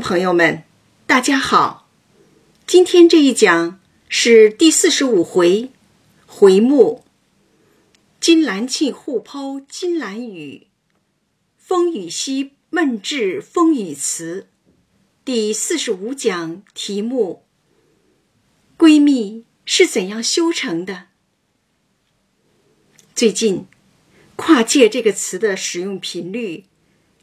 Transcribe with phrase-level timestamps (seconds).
[0.00, 0.64] 朋友们，
[1.06, 1.88] 大家好！
[2.66, 5.70] 今天这一讲是第四十五回，
[6.26, 7.04] 回目
[8.20, 10.68] “金兰庆互剖金兰语，
[11.56, 14.48] 风雨夕闷至风雨词”。
[15.24, 17.44] 第四十五讲题目：
[18.78, 21.08] 闺蜜是怎样修成的？
[23.14, 23.66] 最近
[24.36, 26.64] ，“跨界”这个词的使用频率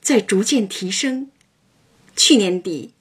[0.02, 1.32] 在逐渐提升。
[2.22, 2.94] 去年底，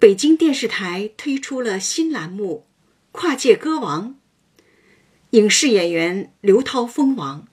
[0.00, 2.66] 北京电视台推出了新栏目
[3.12, 4.16] 《跨界歌王》，
[5.30, 7.46] 影视演员刘涛封王，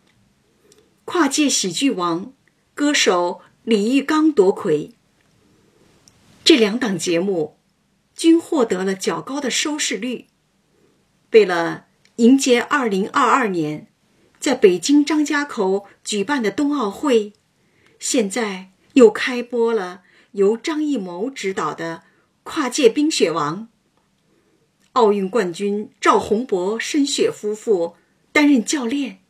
[1.05, 2.33] 跨界喜剧王
[2.73, 4.93] 歌手李玉刚夺魁。
[6.43, 7.59] 这两档节目
[8.15, 10.25] 均获得了较高的收视率。
[11.33, 13.87] 为了迎接2022年
[14.39, 17.33] 在北京张家口举办的冬奥会，
[17.99, 20.01] 现在又开播了。
[20.35, 22.03] 由张艺谋执导的
[22.43, 23.61] 《跨界冰雪王》，
[24.91, 27.95] 奥运冠军赵宏博、申雪夫妇
[28.33, 29.21] 担任教练，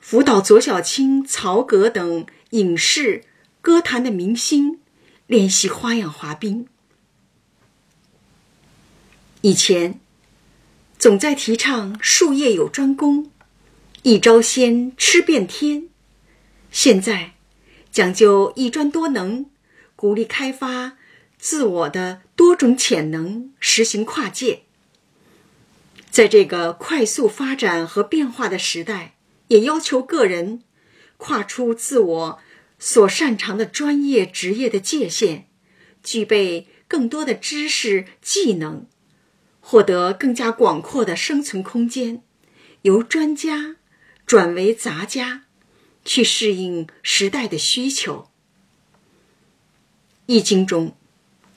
[0.00, 3.22] 辅导左小青、曹格等影视、
[3.60, 4.80] 歌坛的明星
[5.28, 6.66] 练习花样滑冰。
[9.42, 10.00] 以前
[10.98, 13.30] 总在提倡“术业有专攻，
[14.02, 15.88] 一招鲜吃遍天”，
[16.72, 17.34] 现在
[17.92, 19.46] 讲究一专多能。
[20.02, 20.96] 鼓励开发
[21.38, 24.62] 自我的多种潜能，实行跨界。
[26.10, 29.14] 在这个快速发展和变化的时代，
[29.46, 30.64] 也要求个人
[31.18, 32.40] 跨出自我
[32.80, 35.46] 所擅长的专业职业的界限，
[36.02, 38.88] 具备更多的知识技能，
[39.60, 42.24] 获得更加广阔的生存空间，
[42.80, 43.76] 由专家
[44.26, 45.44] 转为杂家，
[46.04, 48.31] 去适应时代的需求。
[50.32, 50.96] 易经中，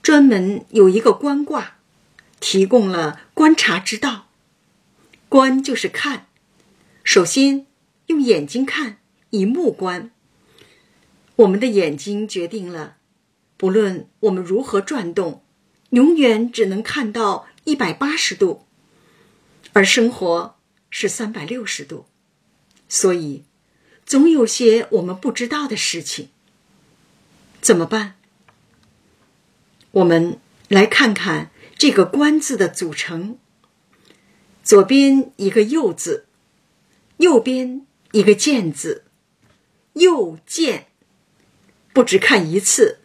[0.04, 1.78] 专门有一个观卦，
[2.42, 4.28] 提供了观察之道。
[5.30, 6.28] 观就是看，
[7.02, 7.66] 首先
[8.08, 8.98] 用眼睛看，
[9.30, 10.12] 以目观。
[11.38, 12.98] 我们的眼睛决定了，
[13.56, 15.42] 不论我们如何转动，
[15.92, 18.66] 永远只能看到一百八十度，
[19.72, 20.58] 而生活
[20.90, 22.08] 是三百六十度，
[22.90, 23.46] 所以
[24.06, 26.28] 总有些我们不知道的事情。
[27.62, 28.16] 怎么办？
[29.96, 33.38] 我们来看看这个“观”字的组成。
[34.62, 36.26] 左边一个“右”字，
[37.18, 39.06] 右边一个“见”字。
[39.94, 40.88] 右见，
[41.94, 43.00] 不只看一次，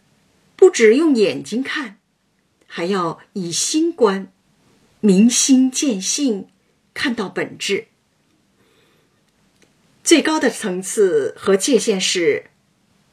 [0.57, 1.97] 不只用眼睛看，
[2.67, 4.29] 还要以心观，
[4.99, 6.49] 明心见性，
[6.93, 7.87] 看到本质。
[10.03, 12.49] 最高的层次和界限是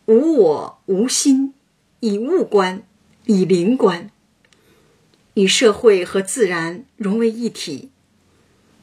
[0.06, 1.54] 无我无心，
[2.00, 2.87] 以物观。
[3.30, 4.10] 以灵观
[5.34, 7.90] 与社会和自然融为一体，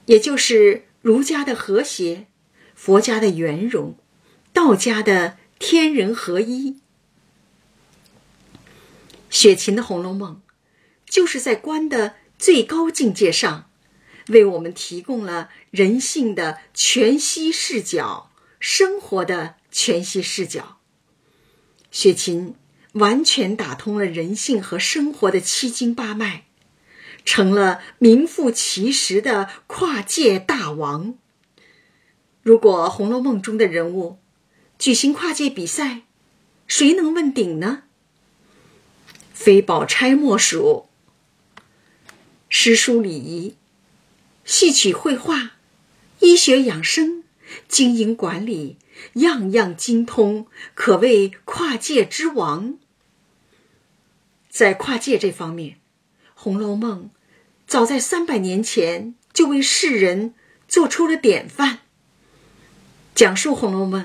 [0.06, 2.28] 也就是儒家的和谐、
[2.76, 3.98] 佛家的圆融、
[4.54, 6.78] 道家的天人合一。
[9.32, 10.44] 雪琴的《红楼梦》
[11.12, 13.68] 就是在观的最高境界上，
[14.28, 18.30] 为我们提供了人性的全息视角、
[18.60, 20.78] 生活的全息视角。
[21.90, 22.54] 雪琴。
[22.96, 26.46] 完全打通了人性和生活的七经八脉，
[27.26, 31.16] 成了名副其实的跨界大王。
[32.42, 34.20] 如果《红楼梦》中的人物
[34.80, 36.04] 举行跨界比赛，
[36.68, 37.84] 谁能问鼎呢？
[39.34, 40.88] 非宝钗莫属。
[42.48, 43.56] 诗书礼仪、
[44.46, 45.54] 戏曲绘画、
[46.20, 47.26] 医学养生、
[47.68, 48.78] 经营管理，
[49.16, 52.78] 样样精通，可谓跨界之王。
[54.56, 55.72] 在跨界这方面，
[56.34, 57.10] 《红楼梦》
[57.68, 60.34] 早在三百年前就为世人
[60.66, 61.80] 做出了典范。
[63.14, 64.02] 讲述《红楼梦》，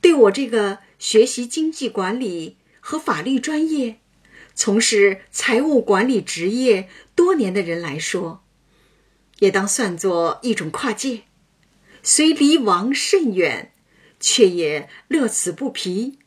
[0.00, 3.98] 对我这个学习经济管理和法律专业、
[4.54, 8.44] 从事财务管理职业多年的人来说，
[9.40, 11.22] 也当算作一种跨界。
[12.00, 13.72] 虽离王甚远，
[14.20, 16.20] 却也乐此不疲，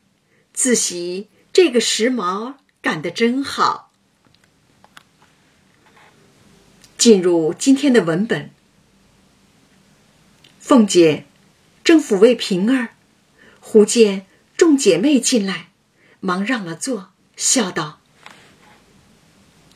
[0.52, 2.56] 自喜这个时髦。
[2.88, 3.92] 干得真好！
[6.96, 8.50] 进入今天的文本，
[10.58, 11.26] 凤姐
[11.84, 12.94] 正抚慰平儿，
[13.60, 14.24] 忽见
[14.56, 15.68] 众姐妹进来，
[16.20, 18.00] 忙让了座，笑道：“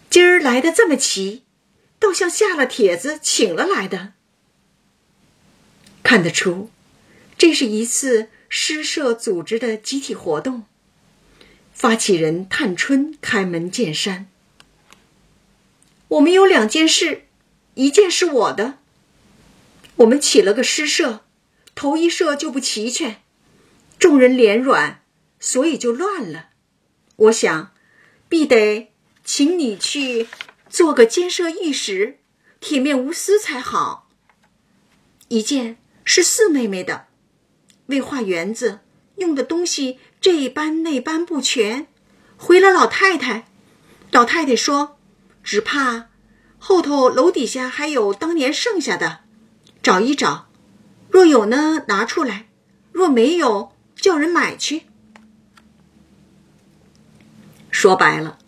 [0.09, 1.43] 今儿来的这么齐，
[1.99, 4.15] 倒像下了帖子请了来的。
[6.03, 6.71] 看得出，
[7.37, 10.65] 这是一次诗社组织的集体活动。”
[11.73, 14.29] 发起人探春开门见山
[16.09, 17.25] ：“我们有两件事，
[17.75, 18.79] 一件是我的。
[19.97, 21.25] 我们起了个诗社，
[21.75, 23.23] 头一社就不齐全，
[23.99, 25.03] 众人脸软，
[25.41, 26.51] 所以就乱了。
[27.17, 27.73] 我想，
[28.29, 28.93] 必得
[29.25, 30.29] 请你去
[30.71, 32.19] 做个监舍御史，
[32.61, 34.09] 铁面无私才好。
[35.29, 37.07] 一件是四妹妹的，
[37.87, 38.81] 为画园子。”
[39.17, 41.89] 用的东西这般那般不全，
[42.37, 43.49] 回了老太太。
[44.13, 44.97] 老太太说
[45.43, 46.11] ：“只怕
[46.59, 49.23] 后头楼底下还有当年剩下的，
[49.83, 50.47] 找一找，
[51.11, 52.47] 若有呢拿出来；
[52.93, 54.83] 若没有，叫人买去。”
[57.73, 58.39] 说白了，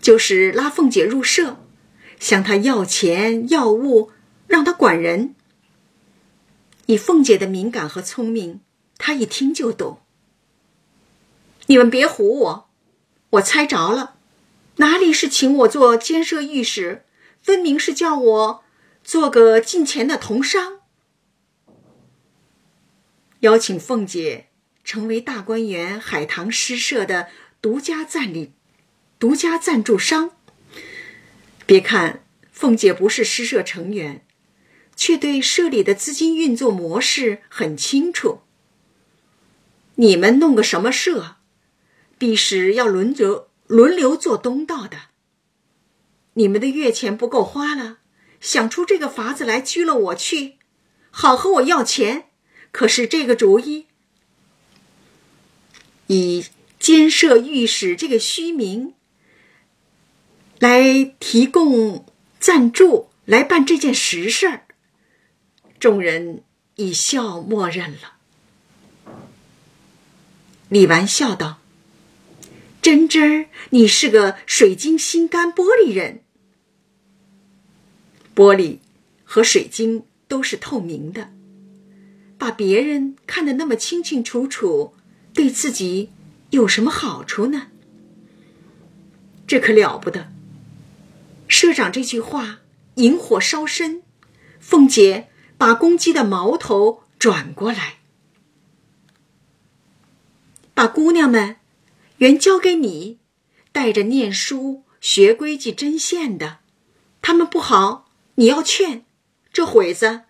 [0.00, 1.58] 就是拉凤姐入社，
[2.18, 4.12] 向她要钱要物，
[4.46, 5.34] 让她管人。
[6.86, 8.62] 以凤姐的敏感和聪明。
[8.96, 10.01] 她一听就懂。
[11.66, 12.70] 你们别唬我，
[13.30, 14.16] 我猜着了，
[14.76, 17.04] 哪里是请我做监舍御史，
[17.40, 18.64] 分明是叫我
[19.04, 20.80] 做个进钱的同商，
[23.40, 24.48] 邀请凤姐
[24.84, 27.28] 成为大观园海棠诗社的
[27.60, 28.52] 独家赞礼、
[29.18, 30.32] 独家赞助商。
[31.64, 34.24] 别看凤姐不是诗社成员，
[34.96, 38.42] 却对社里的资金运作模式很清楚。
[39.94, 41.36] 你们弄个什么社，
[42.22, 44.96] 必是要轮流轮流做东道的。
[46.34, 47.98] 你们的月钱不够花了，
[48.40, 50.58] 想出这个法子来拘了我去，
[51.10, 52.26] 好和我要钱，
[52.70, 53.88] 可是这个主意。
[56.06, 56.46] 以
[56.78, 58.94] 监舍御史这个虚名
[60.60, 62.06] 来提供
[62.38, 64.66] 赞助，来办这件实事儿，
[65.80, 66.44] 众人
[66.76, 68.12] 以笑默认了。
[70.68, 71.58] 李纨笑道
[72.82, 76.24] ：“真真儿，你是个水晶心肝玻璃人。
[78.34, 78.78] 玻璃
[79.22, 81.30] 和水晶都是透明的，
[82.36, 84.94] 把别人看得那么清清楚楚，
[85.32, 86.10] 对自己
[86.50, 87.68] 有什么好处呢？
[89.46, 90.32] 这可了不得！”
[91.46, 92.62] 社长这句话
[92.96, 94.02] 引火烧身，
[94.58, 97.98] 凤姐把公鸡的矛头转过来。
[100.74, 101.58] 把姑娘们
[102.22, 103.18] 原交给你，
[103.72, 106.60] 带着念书、学规矩、针线的，
[107.20, 109.04] 他们不好，你要劝。
[109.52, 110.22] 这会子，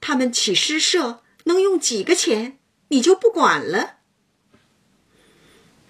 [0.00, 2.60] 他们起诗社能用几个钱，
[2.90, 3.96] 你就不管了。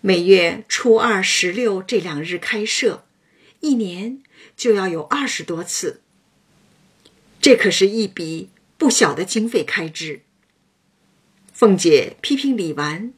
[0.00, 3.06] 每月初二、十六这两日开设，
[3.60, 4.22] 一年
[4.56, 6.00] 就要有二十多次，
[7.42, 8.48] 这可是一笔
[8.78, 10.22] 不小的经费开支。
[11.52, 13.12] 凤姐批评李纨。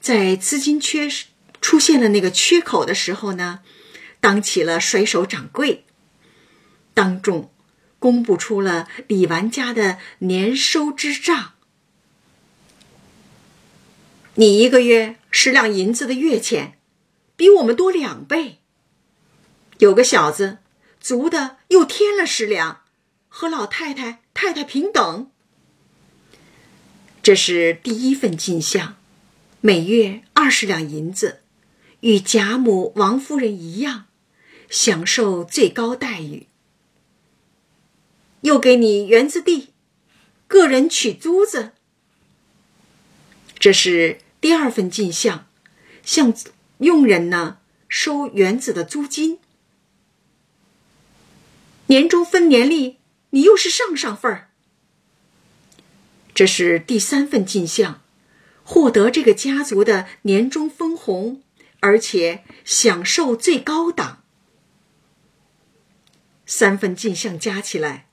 [0.00, 1.26] 在资金缺失
[1.60, 3.60] 出现了那个缺口的时候呢，
[4.20, 5.84] 当起了甩手掌柜，
[6.94, 7.52] 当众
[7.98, 11.52] 公布出了李纨家的年收支账。
[14.34, 16.78] 你一个月十两银子的月钱，
[17.36, 18.58] 比我们多两倍。
[19.78, 20.58] 有个小子
[21.00, 22.82] 足的又添了十两，
[23.28, 25.30] 和老太太太太平等。
[27.22, 28.96] 这是第一份进项。
[29.60, 31.40] 每月二十两银子，
[32.00, 34.06] 与贾母、王夫人一样，
[34.70, 36.46] 享受最高待遇。
[38.42, 39.70] 又给你园子地，
[40.46, 41.72] 个人取租子。
[43.58, 45.46] 这是第二份进项，
[46.04, 46.32] 向
[46.78, 49.40] 佣人呢收园子的租金。
[51.86, 52.98] 年终分年例，
[53.30, 54.50] 你又是上上份儿。
[56.32, 58.02] 这是第三份进项。
[58.62, 61.42] 获得这个家族的年终分红，
[61.80, 64.24] 而且享受最高档。
[66.46, 68.08] 三份进项加起来，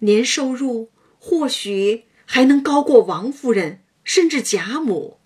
[0.00, 5.18] 年收入或许还能高过王夫人，甚至贾母。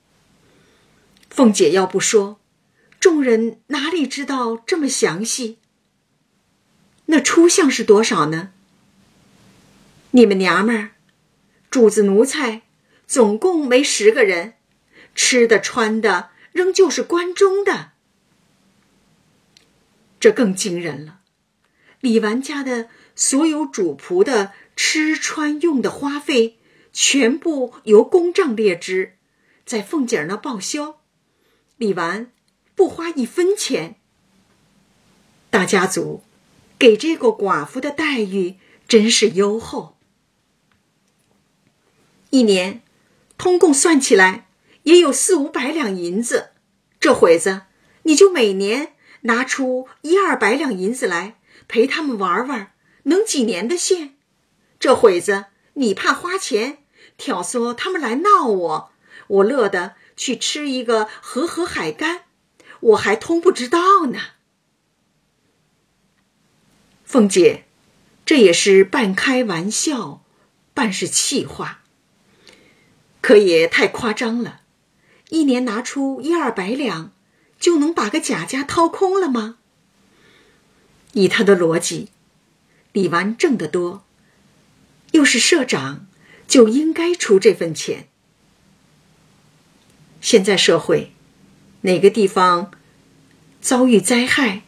[1.29, 2.41] 凤姐要不说，
[3.01, 5.59] 众人哪里知道这么详细？
[7.07, 8.53] 那出项是多少呢？
[10.13, 10.91] 你们娘们儿，
[11.71, 12.63] 主子奴才，
[13.07, 14.55] 总共没十个人。
[15.15, 17.93] 吃的穿的仍旧是关中的，
[20.21, 21.21] 这更惊人了。
[22.01, 26.59] 李纨家的所有主仆的吃穿用的花费，
[26.93, 29.17] 全部由公账列支，
[29.65, 31.01] 在凤姐儿那报销。
[31.77, 32.31] 李纨
[32.75, 33.97] 不花一分钱。
[35.51, 36.23] 大家族
[36.79, 38.57] 给这个寡妇的待遇
[38.89, 39.97] 真是优厚。
[42.31, 42.83] 一年，
[43.37, 44.49] 通共算起来。
[44.85, 46.51] 也有四五百两银子，
[46.99, 47.63] 这会子
[48.03, 52.73] 你就每年拿出一二百两银子来陪他们玩玩，
[53.05, 54.15] 能几年的现？
[54.81, 56.79] 这会子你怕花钱，
[57.17, 58.93] 挑唆他们来闹我，
[59.29, 62.25] 我乐得去吃一个和和海干，
[62.81, 64.19] 我还通不知道呢。
[67.05, 67.65] 凤姐，
[68.25, 70.25] 这也是半开玩笑，
[70.75, 71.83] 半是气话，
[73.21, 74.62] 可也太夸张了。
[75.33, 77.11] 一年拿出一二百两，
[77.59, 79.57] 就能把个贾家掏空了吗？
[81.15, 82.11] 以他的逻辑，
[82.93, 84.05] 李纨挣得多，
[85.13, 86.07] 又是社长，
[86.47, 88.09] 就应该出这份钱。
[90.21, 91.13] 现在社会，
[91.81, 92.71] 哪个地方
[93.63, 94.61] 遭遇灾害，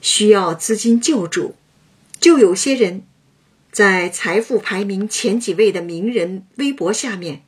[0.00, 1.56] 需要资金救助，
[2.18, 3.04] 就有些人
[3.70, 7.45] 在财富排名前几位的名人微博下面。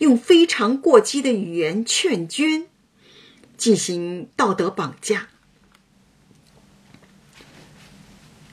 [0.00, 2.66] 用非常过激的语言劝捐，
[3.56, 5.28] 进行道德绑架。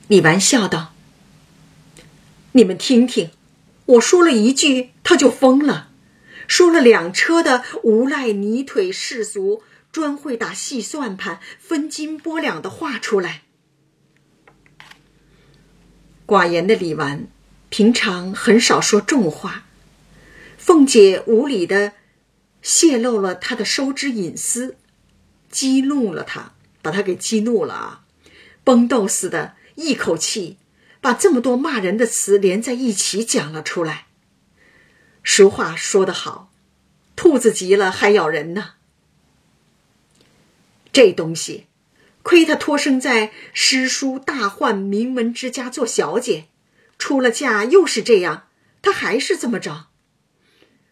[0.08, 0.92] 李纨笑道
[2.52, 3.30] ：“你们听听，
[3.86, 5.88] 我说了一句，他就疯了；
[6.46, 13.42] 说了两车的无赖泥腿世俗，专会打细算盘、分斤拨两的话出来。”
[16.26, 17.28] 寡言的李纨，
[17.70, 19.64] 平常很少说重话。
[20.68, 21.94] 凤姐无理的
[22.60, 24.76] 泄露了他的收支隐私，
[25.48, 28.04] 激怒了他，把他给激怒了啊！
[28.64, 30.58] 崩豆似的，一口气
[31.00, 34.08] 把这么多骂人的词连在一起讲了出来。
[35.24, 36.52] 俗话说得好，
[37.16, 38.72] 兔子急了还咬人呢。
[40.92, 41.64] 这东西，
[42.22, 46.48] 亏他托生在诗书大宦名门之家做小姐，
[46.98, 48.48] 出了嫁又是这样，
[48.82, 49.86] 他还是这么着。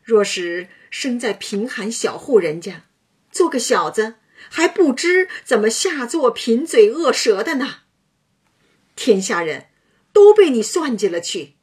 [0.07, 2.85] 若是生在贫寒小户人家，
[3.33, 4.15] 做个小子
[4.49, 7.79] 还不知怎么下作贫嘴恶舌的呢。
[8.95, 9.67] 天下人
[10.13, 11.55] 都被你算计了去。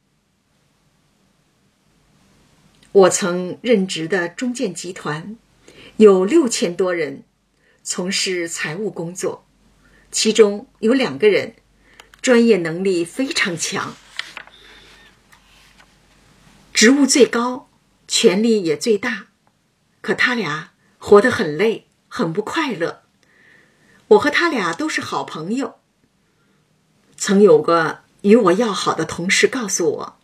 [2.92, 5.38] 我曾任职的中建集团
[5.96, 7.24] 有六千多人
[7.82, 9.46] 从事财务工作，
[10.12, 11.56] 其中有两个人
[12.20, 13.96] 专业能力非常强，
[16.74, 17.70] 职务最高。
[18.06, 19.28] 权力也最大，
[20.00, 23.02] 可他俩活得很累，很不快乐。
[24.08, 25.76] 我和他俩都是好朋友。
[27.16, 30.18] 曾有个与我要好的同事告诉我，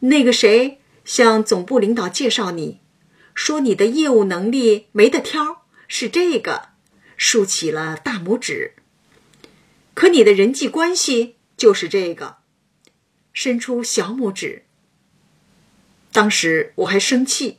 [0.00, 2.80] 那个谁向总部领导介绍你，
[3.34, 6.70] 说你的业务能力没得挑，是这个，
[7.16, 8.74] 竖起了大拇指。
[9.94, 12.38] 可你的人际关系就是这个，
[13.32, 14.64] 伸出小拇指。
[16.14, 17.58] 当时我还生气，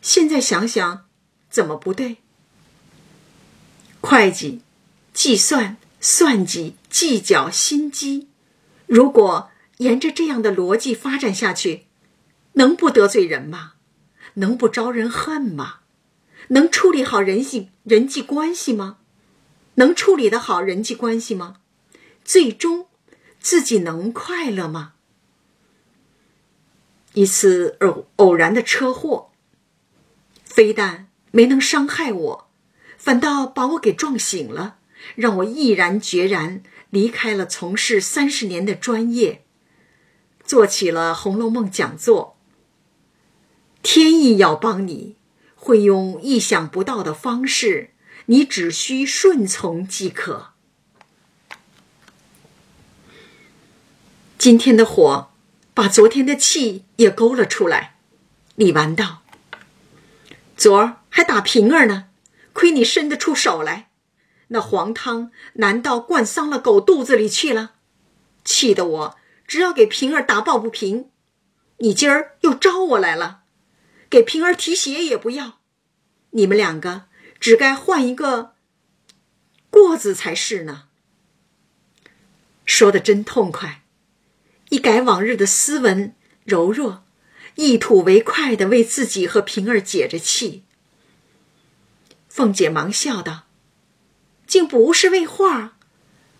[0.00, 1.04] 现在想想，
[1.50, 2.16] 怎么不对？
[4.00, 4.62] 会计、
[5.12, 8.28] 计算、算计、计较、心机，
[8.86, 11.84] 如果沿着这样的逻辑发展下去，
[12.54, 13.74] 能不得罪人吗？
[14.36, 15.80] 能不招人恨吗？
[16.48, 19.00] 能处理好人性人际关系吗？
[19.74, 21.56] 能处理的好人际关系吗？
[22.24, 22.86] 最终，
[23.38, 24.94] 自己能快乐吗？
[27.16, 29.30] 一次偶偶然的车祸，
[30.44, 32.48] 非但没能伤害我，
[32.98, 34.76] 反倒把我给撞醒了，
[35.14, 39.46] 让我毅然决然离开了从事三十年的专业，
[40.44, 42.36] 做起了《红楼梦》讲座。
[43.82, 45.16] 天意要帮你，
[45.54, 47.92] 会用意想不到的方式，
[48.26, 50.48] 你只需顺从即可。
[54.36, 55.30] 今天的火。
[55.76, 57.96] 把昨天的气也勾了出来。
[58.54, 59.20] 李纨道
[60.56, 62.08] ：“昨儿还打平儿呢，
[62.54, 63.90] 亏你伸得出手来。
[64.48, 67.74] 那黄汤难道灌脏了狗肚子里去了？
[68.42, 69.16] 气得我
[69.46, 71.10] 只要给平儿打抱不平。
[71.80, 73.42] 你今儿又招我来了，
[74.08, 75.58] 给平儿提鞋也不要。
[76.30, 77.02] 你们两个
[77.38, 78.54] 只该换一个
[79.68, 80.84] 过子才是呢。
[82.64, 83.82] 说的真痛快。”
[84.70, 87.04] 一改往日的斯文柔弱，
[87.54, 90.64] 一吐为快的为自己和平儿解着气。
[92.28, 93.46] 凤姐忙笑道
[94.46, 95.78] ：“竟不是为画、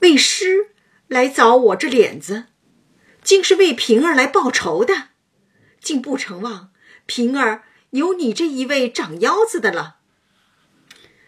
[0.01, 0.71] 为诗
[1.07, 2.47] 来找我这脸子，
[3.23, 5.11] 竟是为平儿来报仇的。
[5.81, 6.71] 竟不成望
[7.07, 9.99] 平儿有你这一位长腰子的了。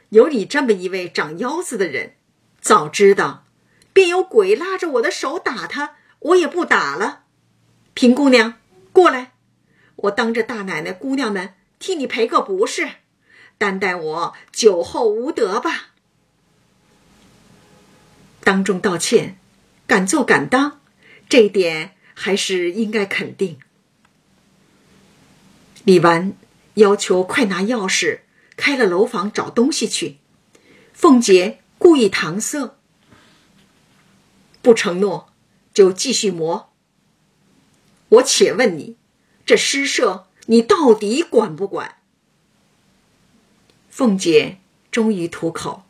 [0.08, 2.16] 有你这么一位长腰子的人，
[2.60, 3.44] 早知道
[3.92, 7.24] 便有鬼拉着我的手打他。”我也不打了，
[7.94, 8.54] 平姑娘，
[8.92, 9.32] 过来，
[9.96, 12.88] 我当着大奶奶、姑娘们替你赔个不是，
[13.56, 15.90] 担待我酒后无德吧。
[18.42, 19.38] 当众道歉，
[19.86, 20.80] 敢做敢当，
[21.28, 23.58] 这一点还是应该肯定。
[25.84, 26.32] 李纨
[26.74, 28.20] 要求快拿钥匙，
[28.56, 30.18] 开了楼房找东西去。
[30.92, 32.76] 凤姐故意搪塞，
[34.60, 35.27] 不承诺
[35.78, 36.72] 就继续磨。
[38.08, 38.96] 我且问你，
[39.46, 41.98] 这诗社你到底管不管？
[43.88, 44.58] 凤姐
[44.90, 45.84] 终于吐口：“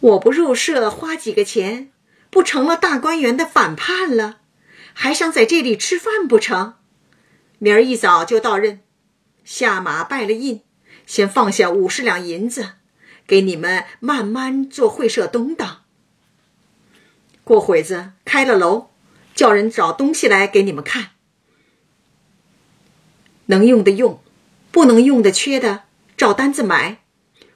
[0.00, 1.92] 我不入社花几个钱，
[2.30, 4.38] 不成了大观园的反叛了？
[4.94, 6.76] 还想在这里吃饭不成？
[7.58, 8.80] 明儿一早就到任，
[9.44, 10.62] 下马拜了印，
[11.04, 12.76] 先放下五十两银子。”
[13.28, 15.83] 给你们慢慢做会社东当。
[17.44, 18.88] 过会子开了楼，
[19.34, 21.10] 叫人找东西来给你们看，
[23.46, 24.20] 能用的用，
[24.72, 25.82] 不能用的缺的
[26.16, 27.02] 照单子买，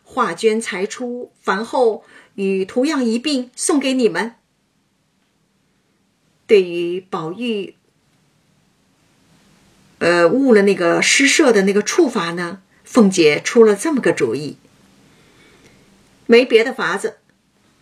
[0.04, 2.04] 画绢裁出，凡后
[2.34, 4.34] 与图样一并送给你们。
[6.46, 7.74] 对于宝玉，
[9.98, 14.58] 呃，误了那个诗社的那个处罚呢，凤姐出了这么个主意。
[16.26, 17.16] 没别的法子，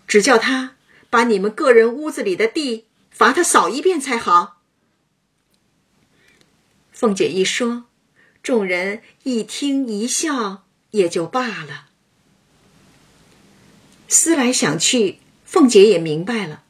[0.06, 0.75] 只叫他
[1.10, 4.60] 把你们个人屋子里的地罚他扫一遍才好。
[6.92, 7.84] 凤姐一说，
[8.42, 11.88] 众人一听一笑，也就罢了。
[14.08, 16.64] 思来想去，凤姐也明白了，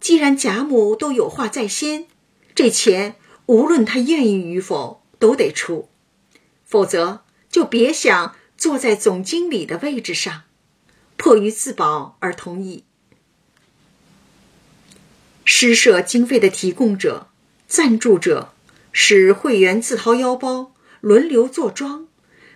[0.00, 2.06] 既然贾母都有话在先，
[2.54, 5.88] 这钱无论她愿意与否都得出，
[6.64, 10.42] 否则就别想坐在总经理的位置上。
[11.16, 12.84] 迫于自保而同意。
[15.44, 17.28] 诗社经费的提供者、
[17.66, 18.52] 赞助者
[18.92, 22.08] 是会员自掏腰包轮流坐庄，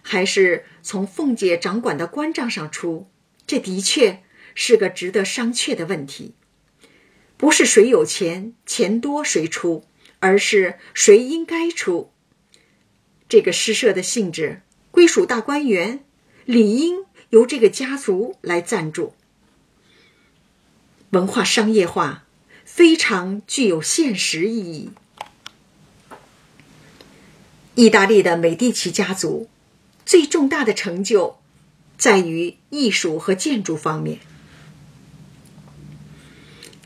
[0.02, 3.08] 还是从凤姐掌管的官账上出？
[3.46, 4.22] 这的确
[4.54, 6.34] 是个值得商榷的问题。
[7.36, 9.84] 不是谁有钱钱多谁出，
[10.20, 12.12] 而是谁应该出。
[13.28, 16.04] 这个诗社的性质归属大观园，
[16.44, 17.06] 理应。
[17.30, 19.12] 由这个家族来赞助，
[21.10, 22.24] 文化商业化
[22.66, 24.90] 非常具有现实意义。
[27.76, 29.48] 意大利的美第奇家族
[30.04, 31.38] 最重大的成就
[31.96, 34.18] 在于艺术和建筑方面，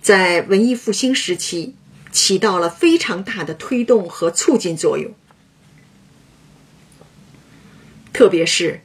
[0.01, 1.75] 在文艺复兴时期
[2.13, 5.13] 起到了非常大的推动和促进作用，
[8.13, 8.83] 特别是。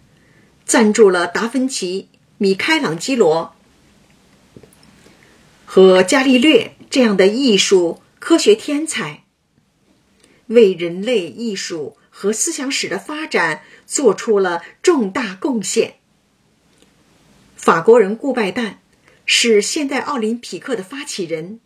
[0.68, 3.54] 赞助了达芬奇、米开朗基罗
[5.64, 9.26] 和伽利略这样的艺术科学天才，
[10.48, 15.96] 为人类艺术和思想史的发展做出了重大贡献。
[17.56, 18.76] 法国人顾拜旦
[19.26, 21.60] 是现代奥林匹克的发起人，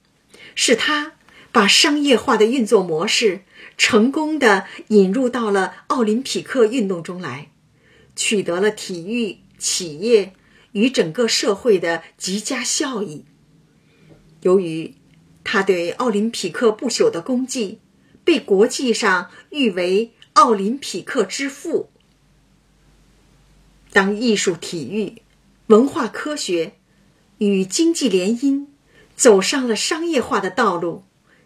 [0.56, 1.14] 是他
[1.52, 3.42] 把商业化的运作模式
[3.78, 7.52] 成功的引入到了奥林匹克运动中来。
[8.16, 10.34] 取得了体育企业
[10.74, 13.24] 与整个社会的极佳效益。
[14.42, 14.96] 由于
[15.52, 17.80] 他对奥林匹克不朽的功绩，
[18.24, 21.90] 被国际上誉为“奥林匹克之父”。
[23.92, 25.24] 当艺术、体育、
[25.66, 26.74] 文化、科学
[27.40, 28.68] 与经济联姻
[29.16, 31.06] 走上了商业化的道路，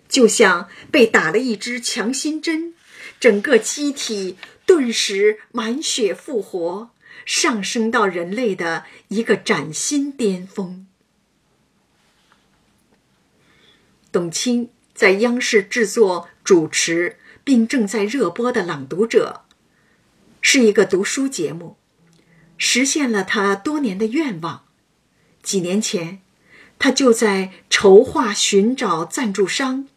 [0.10, 2.74] 就像被打了一支强心针，
[3.22, 4.36] 整个机体。
[4.66, 6.90] 顿时满血复活，
[7.26, 10.88] 上升到人类的一个崭新巅峰。
[14.14, 19.46] 董卿在央视制作、主持并正在热播的《朗读者》，
[20.40, 21.78] 是一个读书节目，
[22.56, 24.66] 实现了他多年的愿望。
[25.42, 26.22] 几年前，
[26.78, 29.88] 他就在筹划寻找赞助商，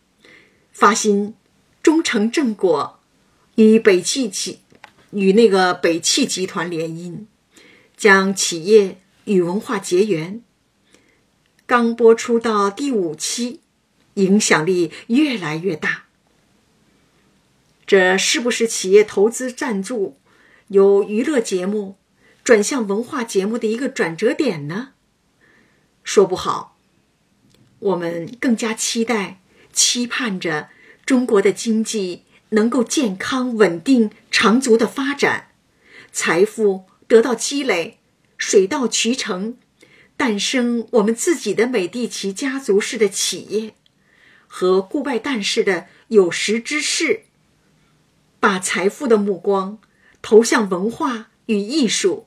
[0.72, 1.34] 发心
[1.82, 2.98] 终成正果。
[3.56, 4.60] 与北汽企
[5.10, 7.26] 与那个北汽集团联姻，
[7.96, 10.42] 将企业与文化结缘。
[11.66, 13.60] 刚播出到第五期，
[14.16, 16.04] 影响力越来越大。
[17.86, 20.18] 这是不是企业投资赞助
[20.68, 21.96] 由娱乐节目
[22.44, 24.90] 转向文化节目的一个转折点呢？
[26.04, 26.76] 说不好。
[27.78, 29.40] 我们更加期待、
[29.72, 30.68] 期盼着
[31.06, 32.24] 中国的经济。
[32.50, 35.48] 能够健康、稳定、长足的发展，
[36.12, 37.98] 财富得到积累，
[38.38, 39.56] 水到渠成，
[40.16, 43.74] 诞生我们自己的美第奇家族式的企业
[44.58, 47.24] 和顾拜旦式的有识之士
[48.40, 49.78] 把财富的目光
[50.22, 52.26] 投向文化与艺术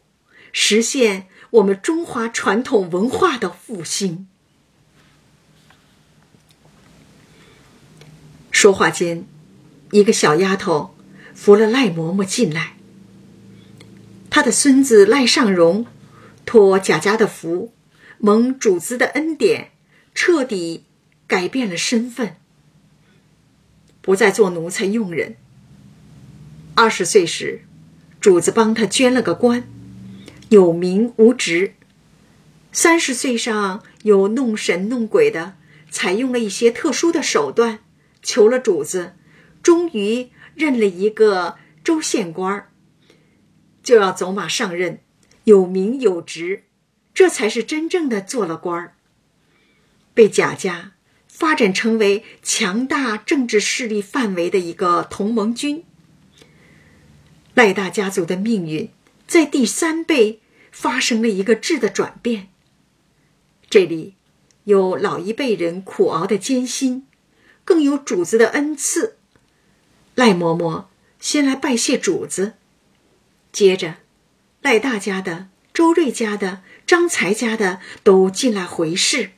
[0.52, 4.28] 实现我们中华传统文化的复兴。
[8.52, 9.26] 说话间
[9.90, 10.96] 一个小丫头
[11.34, 12.76] 扶了赖嬷嬷进来。
[14.30, 15.88] 她的孙子赖尚荣
[16.46, 17.74] 托贾家的福
[18.20, 19.72] 蒙主子的恩典
[20.14, 20.84] 彻底
[21.30, 22.38] 改变了身份，
[24.02, 25.36] 不再做奴才佣人。
[26.74, 27.62] 二十岁时，
[28.20, 29.64] 主子帮他捐了个官，
[30.50, 31.76] 有名无职。
[32.72, 35.56] 三十岁上有弄神弄鬼的，
[35.92, 37.80] 采用了一些特殊的手段，
[38.24, 39.14] 求了主子，
[39.62, 42.72] 终于认了一个州县官儿。
[43.84, 45.02] 就要走马上任，
[45.44, 46.64] 有名有职，
[47.14, 48.96] 这才是真正的做了官儿。
[50.16, 50.94] 被贾家
[51.40, 55.86] 发展成为强大政治势力范围的一个同盟军。
[57.54, 58.90] 赖大家族的命运
[59.26, 62.50] 在第三辈发生了一个质的转变。
[63.70, 64.16] 这里
[64.66, 67.08] 有老一辈人苦熬的艰辛，
[67.64, 69.16] 更有主子的恩赐。
[70.16, 70.88] 赖嬷嬷
[71.22, 72.56] 先来拜谢主子。
[73.54, 73.96] 接着，
[74.62, 79.32] 赖大家的、周瑞家的、张才家的都进来回事。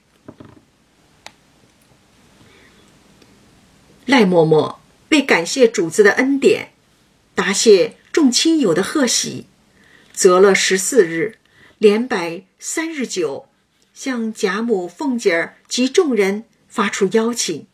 [4.05, 4.77] 赖嬷嬷
[5.09, 6.73] 为感谢主子的恩典，
[7.35, 9.45] 答谢众亲友的贺喜，
[10.13, 11.37] 择了十四日，
[11.77, 13.47] 连摆三日酒，
[13.93, 17.67] 向贾母、凤姐儿及众人发出邀请。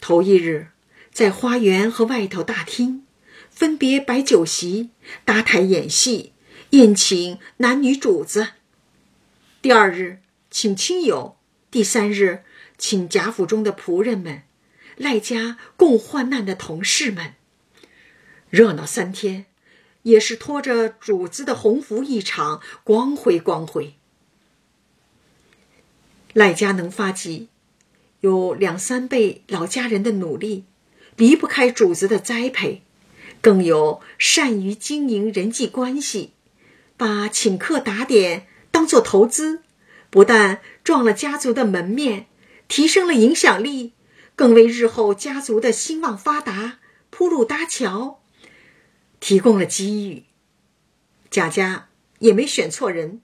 [0.00, 0.68] 头一日，
[1.12, 3.04] 在花园和外头大厅。
[3.50, 4.90] 分别摆酒席、
[5.24, 6.32] 搭台演戏、
[6.70, 8.50] 宴请男女主子。
[9.60, 11.36] 第二日请亲友，
[11.68, 12.44] 第三日
[12.76, 14.42] 请贾府中的仆人们，
[14.98, 17.34] 赖家共患难的同事们。
[18.50, 19.46] 热闹三天，
[20.02, 23.94] 也是拖着主子的鸿福一场，光辉光辉。
[26.32, 27.48] 赖家能发迹，
[28.20, 30.64] 有两三辈老家人的努力，
[31.16, 32.82] 离不开主子的栽培。
[33.40, 36.32] 更有善于经营人际关系，
[36.96, 39.62] 把请客打点当做投资，
[40.10, 42.26] 不但壮了家族的门面，
[42.66, 43.92] 提升了影响力，
[44.38, 46.78] 更为日后家族的兴旺发达
[47.10, 48.22] 铺路搭桥，
[49.18, 50.26] 提供了机遇。
[51.28, 51.88] 贾家
[52.20, 53.20] 也没选错人，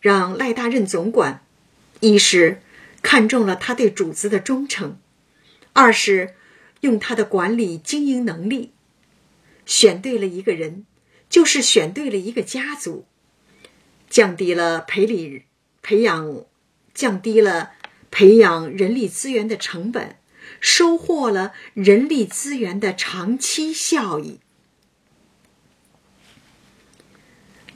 [0.00, 1.44] 让赖大任总管，
[2.00, 2.62] 一是
[3.02, 4.98] 看中了他对主子的忠诚，
[5.74, 6.34] 二是
[6.80, 8.72] 用他的管理经营能力。
[9.66, 10.86] 选对了一个人，
[11.28, 13.04] 就是选对了一个家族，
[14.08, 15.42] 降低了培理、
[15.82, 16.46] 培养，
[16.94, 17.72] 降低了
[18.10, 20.16] 培养人力资源的成本，
[20.60, 24.40] 收获了人力资源的长期效益。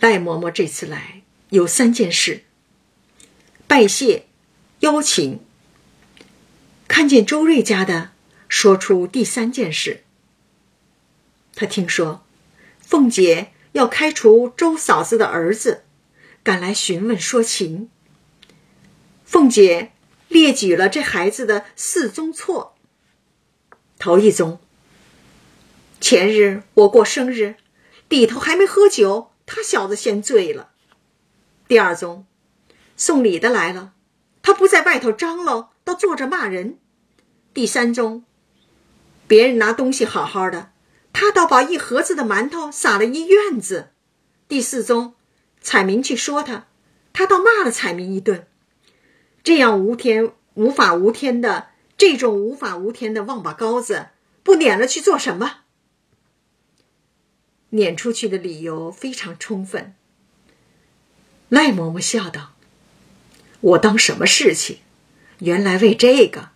[0.01, 2.45] 赖嬷嬷这次来有三件事：
[3.68, 4.27] 拜谢、
[4.81, 5.40] 邀请。
[6.88, 8.11] 看见周瑞家的，
[8.49, 10.03] 说出第三件事。
[11.55, 12.27] 他听说，
[12.81, 15.85] 凤姐要开除周嫂子的儿子，
[16.42, 17.88] 赶来询问说情。
[19.25, 19.92] 凤姐
[20.29, 22.72] 列举了这孩子的四宗错。
[24.03, 24.59] 头一宗：
[26.01, 27.55] 前日我过生日，
[28.09, 30.71] 里头还没喝酒，他小子先醉了。
[31.69, 32.27] 第二宗：
[32.97, 33.93] 送礼的来了，
[34.43, 36.81] 他不在外头张罗，倒坐着骂人。
[37.55, 38.25] 第三宗：
[39.29, 40.73] 别人拿东西好好的。
[41.12, 43.91] 他倒把一盒子的馒头撒了一院子。
[44.49, 45.15] 第四宗，
[45.61, 46.67] 彩民去说他，
[47.12, 48.49] 他倒骂了彩民一顿。
[49.45, 51.69] 这样无天无法无天的
[52.03, 54.09] 这种无法无天的王八羔子，
[54.43, 55.59] 不撵了去做什么？
[57.71, 59.95] 撵出去的理由非常充分。
[61.49, 62.55] 赖嬷嬷笑道
[63.62, 64.79] ：“我当什么事情？
[65.38, 66.49] 原来为这个。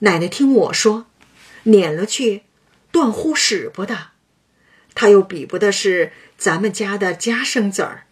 [0.00, 1.06] 奶奶听我说，
[1.62, 2.42] 撵了去。”
[2.92, 4.10] 断乎使不得，
[4.94, 8.04] 他又比不得是咱们家的家生子儿，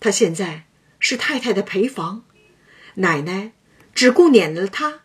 [0.00, 0.64] 他现在
[0.98, 2.24] 是太太的陪房，
[2.94, 3.52] 奶奶
[3.94, 5.01] 只顾撵了他，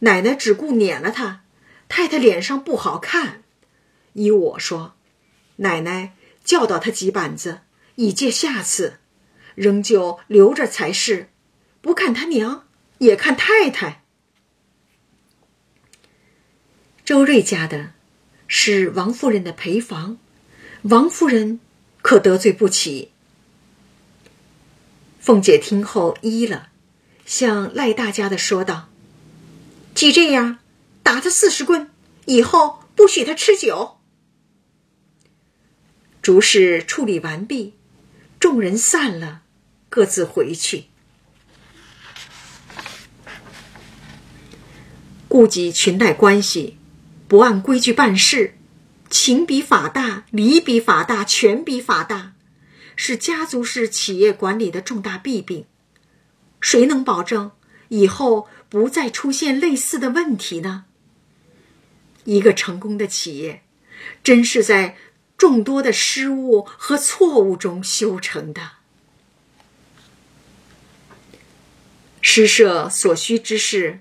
[0.00, 1.44] 奶奶只顾撵了他，
[1.88, 3.42] 太太脸上不好看。
[4.12, 4.94] 依我说，
[5.56, 7.60] 奶奶教导他几板子，
[7.94, 8.98] 以戒下次，
[9.54, 11.28] 仍旧留着才是，
[11.80, 12.66] 不看他娘，
[12.98, 14.02] 也看太太。
[17.04, 17.92] 周瑞家的。
[18.52, 20.18] 是王夫人的陪房，
[20.82, 21.60] 王夫人
[22.02, 23.12] 可得罪不起。
[25.20, 26.70] 凤姐听后依了，
[27.24, 28.88] 向赖大家的说道
[29.94, 30.58] ：“既这样，
[31.02, 31.90] 打他四十棍，
[32.26, 33.98] 以后不许他吃酒。”
[36.22, 37.74] 诸事处理完毕，
[38.38, 39.42] 众人散了，
[39.88, 40.84] 各自回去。
[45.28, 46.76] 顾及裙带关系，
[47.28, 48.58] 不按规矩办事，
[49.08, 52.32] 情比法大，理比法大，权比法大，
[52.96, 55.66] 是家族式企业管理的重大弊病。
[56.60, 57.52] 谁能保证
[57.88, 60.84] 以后不再出现类似的问题呢？
[62.24, 63.62] 一个成功的企业，
[64.22, 64.96] 真是在
[65.36, 68.72] 众多的失误和错误中修成的。
[72.20, 74.00] 施舍所需之事，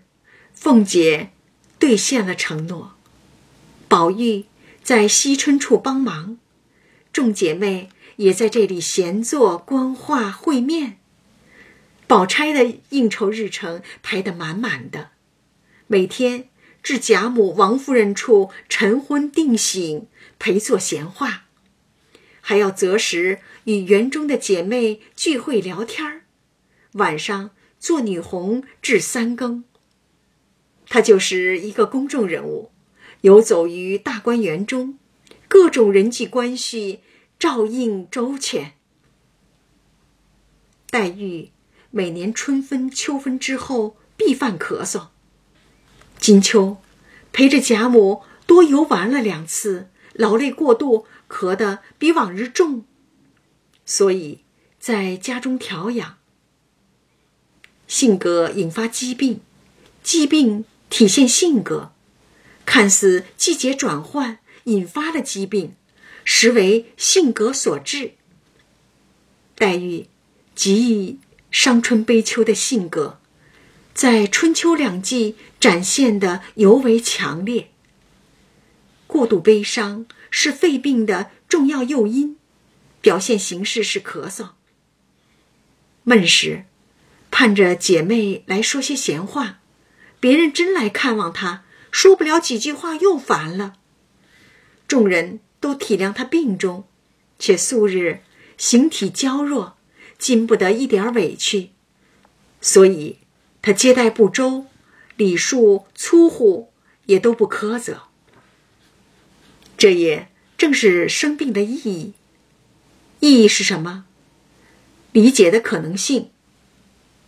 [0.53, 1.31] 凤姐
[1.79, 2.93] 兑现了承诺。
[3.87, 4.45] 宝玉
[4.83, 6.37] 在惜春处帮忙，
[7.11, 10.98] 众姐妹也在这里闲坐观画会面。
[12.09, 15.11] 宝钗的应酬日程排得满满的，
[15.85, 16.49] 每天
[16.81, 20.07] 至贾母、王夫人处晨昏定省，
[20.39, 21.45] 陪坐闲话，
[22.41, 26.23] 还要择时与园中的姐妹聚会聊天，
[26.93, 27.51] 晚上。
[27.79, 29.63] 做女红至三更，
[30.89, 32.71] 她就是一个公众人物，
[33.21, 34.99] 游走于大观园中，
[35.47, 36.99] 各种人际关系
[37.39, 38.73] 照应周全。
[40.91, 41.51] 黛玉
[41.91, 45.07] 每年春分、秋分之后必犯咳嗽，
[46.19, 46.77] 金秋
[47.31, 52.85] 陪着贾母多游玩了两次，劳累过度，咳得比往日重，
[53.85, 54.43] 所以
[54.79, 56.17] 在家中调养。
[57.87, 59.41] 性格引发疾病，
[60.03, 61.91] 疾病体现性格，
[62.65, 65.75] 看似季节转换引发了疾病，
[66.23, 68.11] 实为性格所致。
[69.55, 70.07] 黛玉
[70.53, 71.19] 极易
[71.51, 73.19] 伤春悲秋的性格，
[73.93, 77.71] 在春秋两季展现的尤为强烈。
[79.07, 82.37] 过度悲伤是肺病的重要诱因，
[83.01, 84.49] 表现形式是咳嗽。
[86.03, 86.65] 闷时。
[87.31, 89.59] 盼着姐妹来说些闲话，
[90.19, 93.75] 别人真来看望她，说不了几句话又烦了。
[94.87, 96.85] 众人都体谅她病重，
[97.37, 98.23] 且素日
[98.57, 99.77] 形体娇弱，
[100.19, 101.71] 禁不得一点委屈，
[102.61, 103.17] 所以
[103.61, 104.67] 他接待不周，
[105.15, 106.71] 礼数粗忽
[107.05, 108.03] 也都不苛责。
[109.77, 112.13] 这也正是生病的意义。
[113.21, 114.05] 意义是什么？
[115.13, 116.29] 理解的可能性。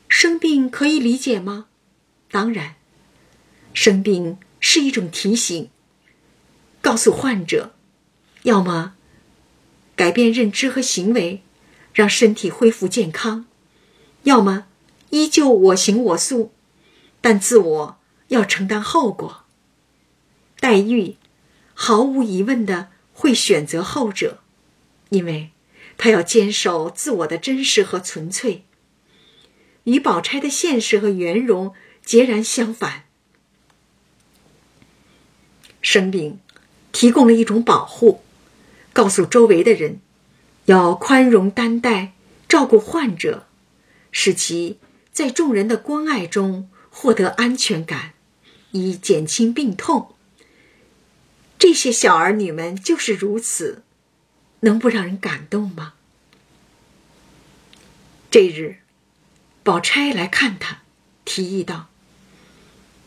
[0.08, 1.68] 生病可以理解吗？
[2.30, 2.76] 当然，
[3.74, 5.70] 生病是一种提醒，
[6.82, 7.74] 告诉患者，
[8.44, 8.96] 要么
[9.96, 11.42] 改变认知和行为，
[11.94, 13.46] 让身体恢复健康；
[14.24, 14.66] 要么
[15.10, 16.52] 依旧我行我素，
[17.20, 17.98] 但自我
[18.30, 19.44] 要承担后果。
[20.60, 21.18] 黛玉
[21.74, 24.40] 毫无疑问的会选择后者，
[25.10, 25.52] 因为
[25.98, 28.64] 她要坚守自我的真实和纯粹。
[29.86, 31.74] 与宝钗的现实和圆融
[32.06, 33.06] 截然相反。
[35.82, 36.40] 生病，
[36.92, 38.22] 提供了一种保护，
[38.94, 40.00] 告诉周围的人，
[40.72, 42.14] 要宽容担待，
[42.48, 43.46] 照顾患者，
[44.10, 44.80] 使其
[45.12, 48.14] 在众人的关爱中获得安全感，
[48.72, 50.16] 以减轻病痛。
[51.60, 53.84] 这些小儿女们就是如此，
[54.62, 55.96] 能不让人感动吗？
[58.30, 58.78] 这日。
[59.64, 60.84] 宝钗来看他，
[61.26, 61.90] 提议道：“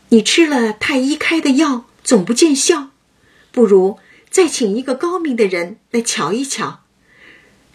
[0.09, 2.91] 你吃了太医开的药，总不见效，
[3.51, 3.99] 不如
[4.29, 6.84] 再请一个高明的人来瞧一瞧，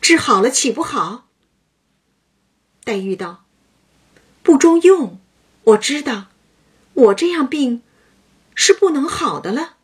[0.00, 1.28] 治好了岂不好？”
[2.84, 3.44] 黛玉道
[4.42, 5.20] ：“不中用，
[5.64, 6.28] 我知道，
[6.94, 7.82] 我这样病
[8.54, 9.76] 是不能好的了。”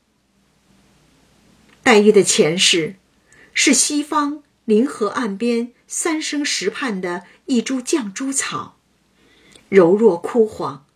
[1.85, 2.97] 黛玉的前世
[3.53, 8.77] 是西方临河岸边三生石畔的一株绛珠草。
[9.69, 10.87] 柔弱枯黄，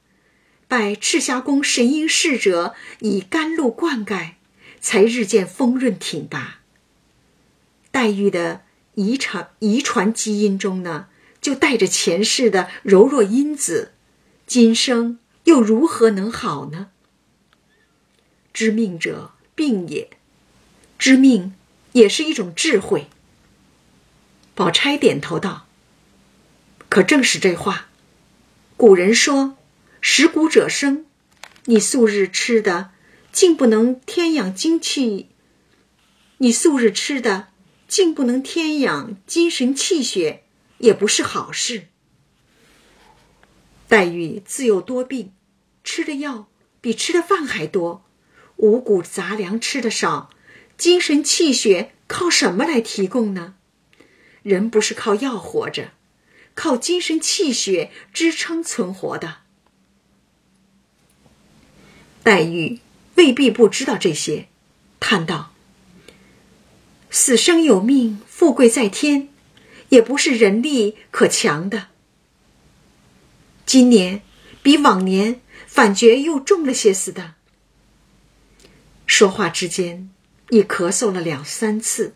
[0.66, 4.34] 拜赤霞宫神瑛侍者以甘露灌溉，
[4.80, 6.60] 才日渐丰润挺拔。
[7.90, 8.62] 黛玉的
[9.00, 11.06] 遗传遗传基因中呢，
[11.40, 13.92] 就带着前世的柔弱因子，
[14.46, 16.88] 今生又如何能好呢？
[18.52, 20.10] 知命者病也，
[20.98, 21.54] 知命
[21.92, 23.08] 也是一种智慧。
[24.54, 25.66] 宝钗点头道
[26.90, 27.86] ：“可正是这话。”
[28.76, 29.56] 古人说
[30.02, 31.06] ：“食谷者生。”
[31.66, 32.90] 你素日吃的，
[33.32, 35.26] 竟不能添养精气；
[36.38, 37.48] 你素日吃的，
[37.90, 40.44] 竟不能添养精神气血，
[40.78, 41.88] 也不是好事。
[43.88, 45.32] 黛玉自幼多病，
[45.82, 46.46] 吃的药
[46.80, 48.04] 比吃的饭还多，
[48.56, 50.30] 五谷杂粮吃的少，
[50.78, 53.56] 精神气血靠什么来提供呢？
[54.44, 55.90] 人不是靠药活着。
[56.54, 59.38] 靠精神气血支撑存活的。
[62.22, 62.80] 黛玉
[63.14, 64.48] 未必不知道这些，
[65.00, 65.54] 叹道
[67.10, 69.28] ：“死生有命，富贵在天，
[69.88, 71.88] 也不是人力可强的。
[73.66, 74.22] 今年
[74.62, 77.34] 比往年反觉又重了些似的。”
[79.06, 80.08] 说话之间，
[80.50, 82.14] 已咳嗽了两三次。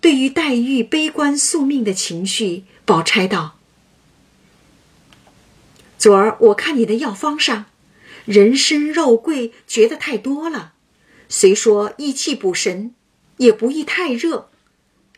[0.00, 3.58] 对于黛玉悲观宿命的情绪，宝钗道
[5.98, 7.66] ：“昨儿我看你的药方上，
[8.24, 10.72] 人参、肉桂觉得太多了。
[11.28, 12.94] 虽说益气补神，
[13.40, 14.48] 也不宜太热。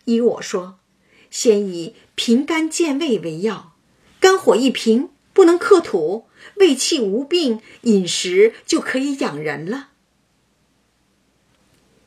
[0.06, 0.78] 依我说，
[1.30, 3.74] 先以平肝健胃为要，
[4.18, 9.90] 肝火一平，不能克土，胃气无病，饮食就可以养人了。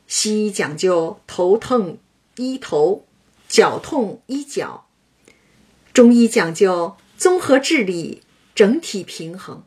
[0.06, 1.98] 西医讲究头疼。”
[2.38, 3.06] 医头，
[3.48, 4.84] 脚痛医脚；
[5.94, 8.20] 中医讲究综合治理，
[8.54, 9.64] 整体平衡。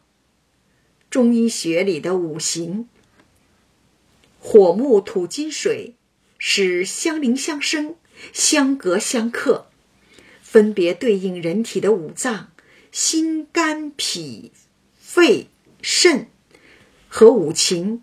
[1.10, 2.88] 中医学里的五行，
[4.40, 5.96] 火木土金水，
[6.42, 7.96] 是相邻相生、
[8.32, 9.68] 相隔相克，
[10.42, 12.52] 分别对应人体的五脏：
[12.92, 14.54] 心、肝、脾、
[14.98, 15.50] 肺、
[15.82, 16.28] 肾
[17.10, 18.02] 和五情：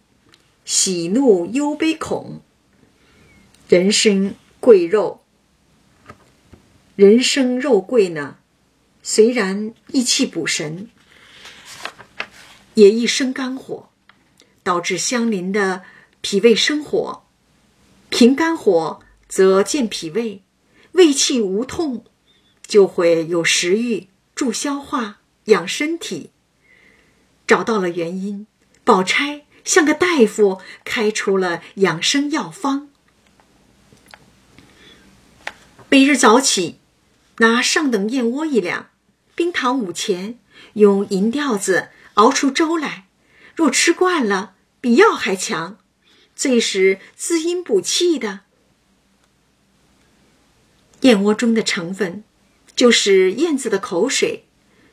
[0.65, 2.43] 喜怒忧悲恐。
[3.69, 5.25] 人参贵肉，
[6.95, 8.37] 人参肉桂呢？
[9.03, 10.91] 虽然益气补神，
[12.75, 13.89] 也易生肝火，
[14.63, 15.85] 导致相邻的
[16.21, 17.26] 脾胃生火。
[18.19, 20.43] 平肝火则健脾胃，
[20.93, 22.03] 胃气无痛，
[22.67, 26.31] 就会有食欲，助消化，养身体。
[27.47, 28.47] 找到了原因，
[28.85, 32.89] 宝钗像个大夫，开出了养生药方。
[35.91, 36.79] 每日早起，
[37.41, 38.89] 拿上等燕窝一两，
[39.35, 40.39] 冰糖五钱，
[40.73, 43.09] 用银吊子熬出粥来。
[43.55, 45.77] 若吃惯了，比药还强，
[46.37, 48.43] 最是滋阴补气的。
[51.01, 52.23] 燕窝中的成分，
[52.77, 54.45] 就是燕子的口水，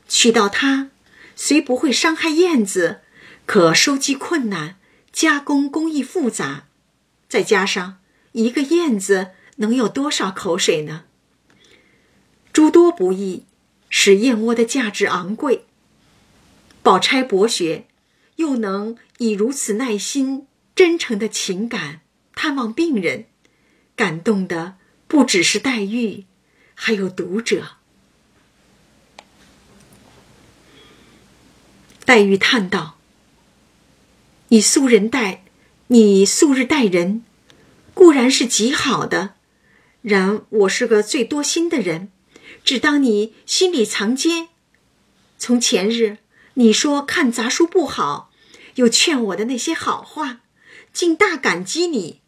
[0.08, 0.90] 取到它，
[1.36, 3.02] 虽不会伤害燕子，
[3.46, 4.76] 可收集困难，
[5.12, 6.66] 加工工艺复杂，
[7.28, 7.98] 再加上
[8.32, 9.30] 一个燕子。
[9.58, 11.04] 能有多少口水呢？
[12.52, 13.44] 诸多不易，
[13.88, 15.64] 使燕窝的价值昂贵。
[16.82, 17.86] 宝钗博学，
[18.34, 22.00] 又能以如此耐心、真诚的情感
[22.34, 23.26] 探望病人，
[23.94, 26.24] 感动的不只是黛玉，
[26.74, 27.76] 还有读者。
[32.04, 32.98] 黛玉叹道
[34.48, 35.44] ：“你素人待，
[35.86, 37.24] 你素日待人，
[37.94, 39.34] 固然是极好的。”
[40.02, 42.10] 然我是个最多心的人，
[42.62, 44.48] 只当你心里藏奸。
[45.38, 46.18] 从前日
[46.54, 48.30] 你说看杂书不好，
[48.74, 50.42] 又劝我的那些好话，
[50.94, 52.22] 竟大感激你。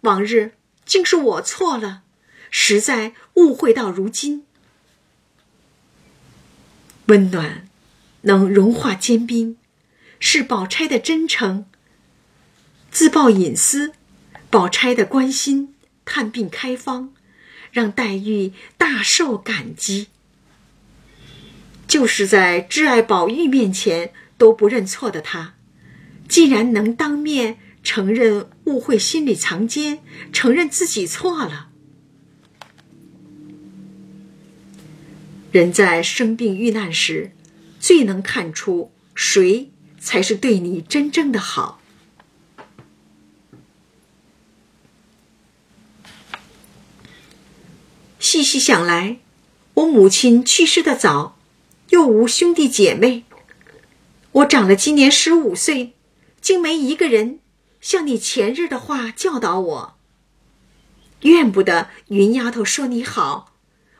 [0.00, 0.52] 往日
[0.86, 2.02] 竟是我错了，
[2.50, 4.46] 实在误会到如今。
[7.06, 7.68] 温暖
[8.22, 9.58] 能融化坚冰，
[10.18, 11.64] 是宝钗的真诚；
[12.90, 13.92] 自曝隐私，
[14.48, 15.74] 宝钗的关心。
[16.04, 17.14] 探病开方，
[17.70, 20.08] 让黛玉大受感激。
[21.86, 25.54] 就是在挚爱宝玉面前都不认错的他，
[26.32, 29.98] 既然能当面承认误会，心里藏奸，
[30.32, 31.68] 承认自己错了。
[35.50, 37.32] 人在生病遇难时，
[37.78, 41.82] 最能看出谁才是对你真正的好。
[48.18, 49.18] 细细想来，
[49.74, 51.36] 我母亲去世的早，
[51.90, 53.24] 又无兄弟姐妹。
[54.32, 55.92] 我长了今年十五岁，
[56.42, 57.40] 竟没一个人
[57.80, 59.98] 像你前日的话教导我。
[61.22, 63.54] 怨不得云丫头说你好，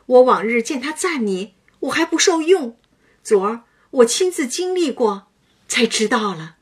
[0.05, 2.77] 我往日见她赞你，我还不受用。
[3.23, 5.31] 昨儿我亲自经历过，
[5.67, 6.57] 才知道了。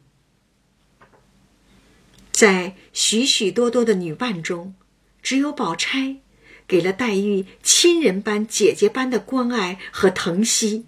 [2.32, 4.76] 在许许多多的女伴中，
[5.22, 6.22] 只有宝钗。
[6.68, 10.86] 给了黛玉亲人般、姐姐般的关爱和疼惜。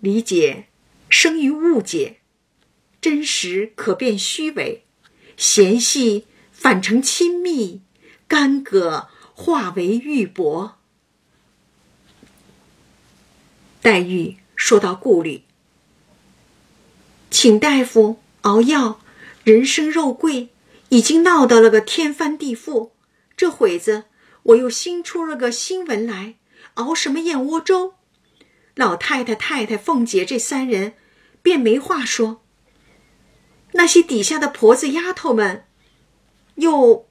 [0.00, 0.66] 理解
[1.08, 2.18] 生于误解，
[3.06, 4.84] 真实可变虚伪，
[5.36, 7.80] 嫌隙反成亲密，
[8.26, 10.72] 干戈化为玉帛。
[13.80, 15.44] 黛玉说到顾虑，
[17.30, 19.00] 请大夫熬药，
[19.44, 20.48] 人参、肉桂
[20.88, 22.90] 已经闹到了个天翻地覆。
[23.36, 24.06] 这会子，
[24.42, 26.34] 我又新出了个新闻来，
[26.74, 27.94] 熬什么燕窝粥？
[28.74, 30.94] 老太太、太太、凤姐这三人，
[31.40, 32.42] 便没话说。
[33.76, 35.64] 那些底下的婆子丫头们，
[36.56, 37.06] 又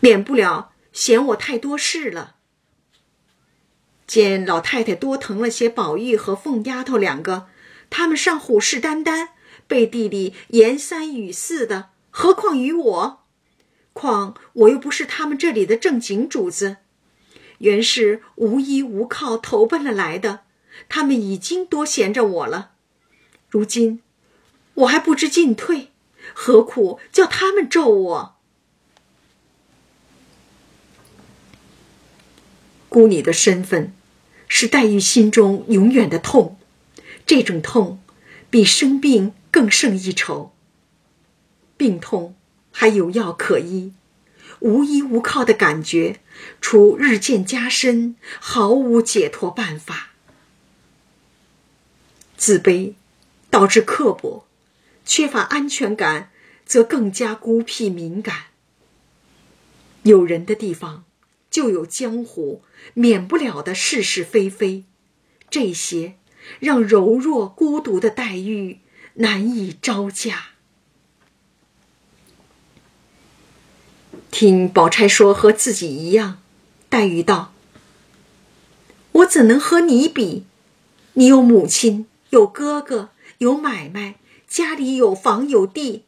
[0.00, 2.36] 免不了嫌我太多事了。
[4.06, 7.48] 见老太太多疼了些宝玉和凤丫头两个，
[7.90, 9.28] 他们尚虎视眈眈，
[9.66, 13.24] 背地里言三语四的，何况于我？
[13.92, 16.76] 况我又不是他们这里的正经主子，
[17.58, 20.40] 原是无依无靠投奔了来的。
[20.88, 22.70] 他们已经多闲着我了，
[23.50, 24.00] 如今
[24.78, 25.88] 我还不知进退，
[26.34, 28.36] 何苦叫他们咒我？
[32.88, 33.92] 孤女的身份，
[34.48, 36.58] 是黛玉心中永远的痛，
[37.26, 38.00] 这种痛
[38.50, 40.52] 比生病更胜一筹。
[41.76, 42.34] 病痛。
[42.70, 43.92] 还有药可医，
[44.60, 46.20] 无依无靠的感觉，
[46.60, 50.10] 除日渐加深，毫无解脱办法。
[52.36, 52.92] 自卑
[53.50, 54.46] 导致刻薄，
[55.08, 56.30] 缺乏安全感，
[56.66, 58.48] 则更加孤僻敏感。
[60.02, 61.04] 有人的地方，
[61.50, 64.84] 就有江湖，免不了的是是非非，
[65.48, 66.16] 这些
[66.60, 68.80] 让柔弱孤独的黛玉
[69.14, 70.48] 难以招架。
[74.30, 76.42] 听宝钗说和自己一样，
[76.90, 77.54] 黛玉道
[79.12, 80.44] ：“我怎能和你比？
[81.14, 84.16] 你有母亲，有哥哥，有买卖，
[84.48, 86.06] 家里有房有地，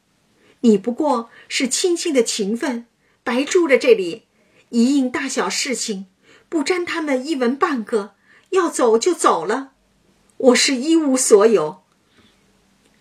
[0.63, 2.87] 你不过是亲戚的情分，
[3.23, 4.25] 白住了这里，
[4.71, 6.07] 一应大小事情
[6.49, 8.15] 不沾他们一文半个，
[8.51, 9.73] 要走就走了。
[10.39, 11.83] 我是一无所有，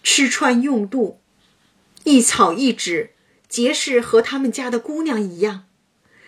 [0.04, 1.20] 吃穿用度，
[2.04, 3.14] 一草一纸。”
[3.50, 5.66] 皆是和他们家的姑娘一样，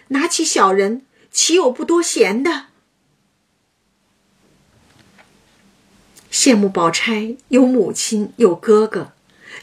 [0.07, 2.70] 拿起小人，岂有不多闲的？
[6.32, 9.13] 羡慕宝钗有母亲，有哥哥，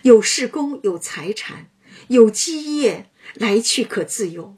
[0.02, 1.68] 有事工，有财产，
[2.08, 4.56] 有基业，来去可自由；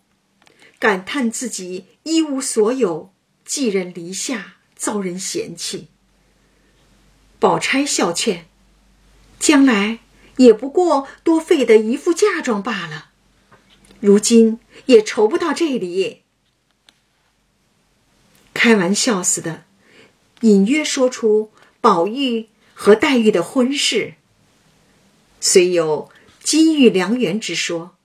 [0.78, 3.12] 感叹自己一无所有，
[3.44, 5.88] 寄人篱下，遭人嫌弃。
[7.38, 8.46] 宝钗笑劝：
[9.38, 10.00] 将来。
[10.36, 13.11] 也不过多费的一副嫁妆罢了，
[14.00, 16.22] 如今也愁不到这里。
[18.54, 19.64] 开玩笑似的，
[20.40, 24.14] 隐约说出宝玉和黛玉的婚事。
[25.41, 26.11] 虽有
[26.43, 27.97] 金玉良缘之说，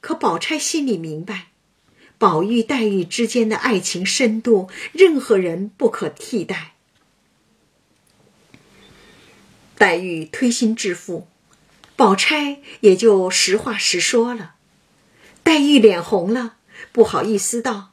[0.00, 1.48] 可宝钗心里明白，
[2.18, 6.74] 宝玉黛玉之间的爱情深度，任何人不可替代。
[9.76, 11.26] 黛玉推心置腹。
[11.94, 14.54] 宝钗也就实话实说了，
[15.44, 16.56] 黛玉脸红了，
[16.90, 17.92] 不好意思道：“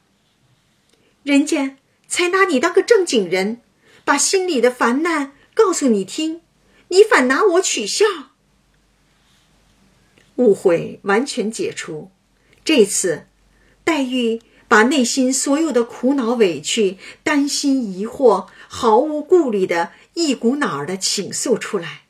[1.22, 1.76] 人家
[2.08, 3.60] 才拿你当个正经人，
[4.10, 6.40] 把心里的烦难告诉你听，
[6.88, 8.04] 你反拿我取笑。”
[10.34, 12.10] 误会完全解除，
[12.64, 13.28] 这次
[13.84, 22.06] 黛玉把内心所有的苦恼、委屈、担心、疑惑，毫无顾虑的一股脑儿的倾诉出来。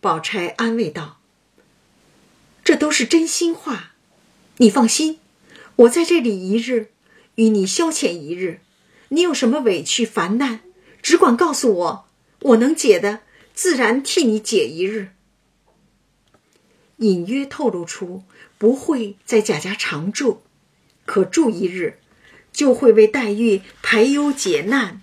[0.00, 1.20] 宝钗安慰道
[2.64, 3.92] ：“这都是真心话，
[4.56, 5.20] 你放心，
[5.76, 6.88] 我在这里一日，
[7.36, 8.62] 与你消遣一日。
[9.10, 10.60] 你有什么委屈烦难，
[11.02, 12.08] 只管告诉我，
[12.40, 13.20] 我能解的，
[13.54, 15.12] 自然替你解一日。”
[16.98, 18.24] 隐约透露出
[18.58, 20.42] 不会在贾家常住，
[21.06, 21.98] 可住一日，
[22.52, 25.00] 就会为黛玉排忧解难，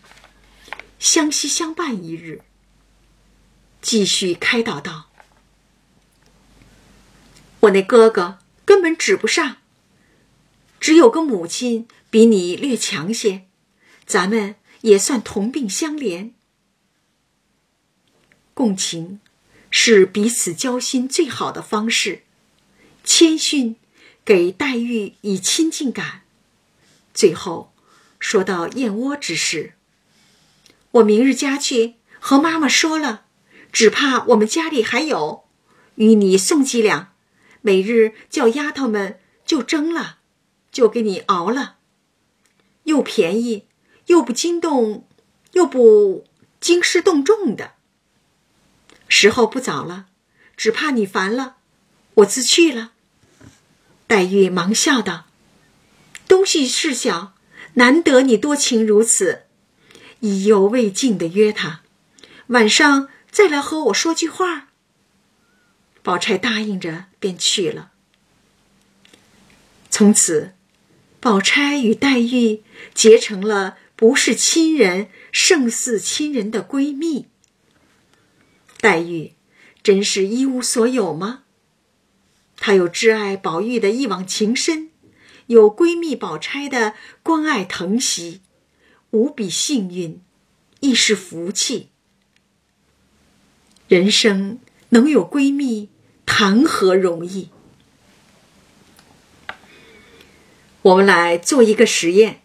[0.99, 2.41] 相惜相伴一日。
[3.81, 5.09] 继续开导道
[7.61, 9.57] ：“我那哥哥根本指不上，
[10.79, 13.46] 只有个母亲比你略强些，
[14.07, 16.31] 咱们也算同病相怜。
[18.55, 19.19] 共情
[19.69, 22.23] 是彼此交心最好的方式，
[23.03, 23.75] 谦逊
[24.25, 26.23] 给黛玉以亲近感。
[27.13, 27.71] 最后
[28.17, 29.73] 说到燕窝之事，
[30.89, 33.25] 我明日家去和妈妈说了。”
[33.69, 35.43] 只怕我们家里还有，
[35.95, 37.13] 与你送几两，
[37.61, 40.19] 每日叫丫头们就蒸了，
[40.71, 41.75] 就给你熬了，
[42.83, 43.66] 又便宜，
[44.07, 45.07] 又不惊动，
[45.53, 46.25] 又不
[46.59, 47.75] 惊师动众的。
[49.07, 50.07] 时候不早了，
[50.57, 51.55] 只怕你烦了，
[52.15, 52.91] 我自去了。
[54.07, 55.27] 黛玉忙笑道
[56.27, 57.33] ：“东西事小，
[57.75, 59.43] 难得你多情如此。”
[60.19, 61.81] 意犹未尽的约他，
[62.47, 63.09] 晚上。
[63.29, 64.69] 再来和我说句话。
[66.01, 67.91] 宝钗答应着，便去了。
[69.91, 70.55] 从此，
[71.19, 72.63] 宝钗与黛玉
[72.95, 77.25] 结成了不是亲人胜似亲人的闺蜜。
[78.79, 79.33] 黛玉
[79.81, 81.43] 真是一无所有吗？
[82.55, 84.91] 她有挚爱宝玉的一往情深，
[85.47, 86.93] 有闺蜜宝钗的
[87.23, 88.41] 关爱疼惜，
[89.09, 90.21] 无比幸运，
[90.79, 91.89] 亦是福气。
[93.87, 95.89] 人生能有闺蜜，
[96.25, 97.49] 谈何容易？
[100.83, 102.41] 我们来做一个实验。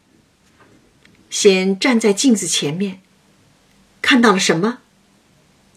[1.32, 3.00] 先站在镜子前面，
[4.02, 4.80] 看到了什么？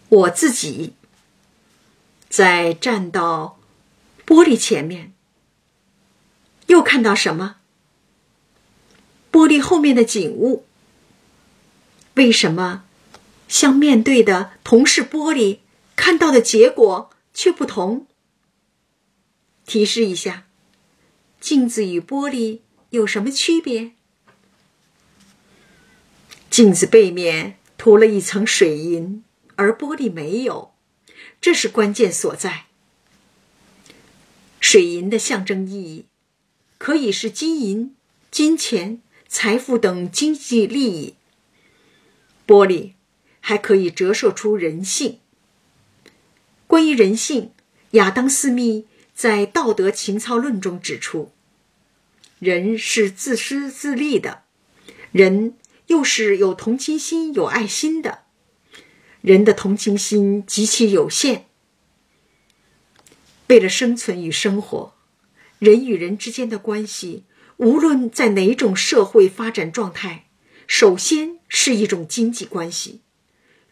[0.10, 0.93] 我自己。
[2.28, 3.58] 再站到
[4.26, 5.14] 玻璃前面，
[6.68, 7.56] 又看到什么？
[9.32, 10.66] 玻璃后面的景物。
[12.16, 12.84] 为什么
[13.47, 15.60] 像面对的同是玻璃，
[15.95, 18.06] 看到的结果却不同？
[19.66, 20.47] 提示一下，
[21.39, 23.95] 镜子与玻璃有什么区别？
[26.56, 29.26] 镜子背面涂了一层水银，
[29.58, 30.72] 而玻璃没有，
[31.41, 32.68] 这是关键所在。
[34.62, 36.06] 水银的象征意义，
[36.78, 37.93] 可以是金银、
[38.32, 41.16] 金钱、财富等经济利益；
[42.47, 42.93] 玻璃
[43.41, 45.20] 还可以折射出人性。
[46.68, 47.51] 关于人性，
[47.91, 51.34] 亚当·斯密在《道德情操论》中指出，
[52.39, 54.43] 人是自私自利的，
[55.12, 55.58] 人。
[55.88, 58.24] 又是有同情心、有爱心的
[59.22, 61.46] 人的同情心极其有限。
[63.48, 64.96] 为了生存与生活，
[65.60, 67.26] 人与人之间的关系，
[67.58, 70.28] 无论在哪种社会发展状态，
[70.66, 73.02] 首先是一种经济关系，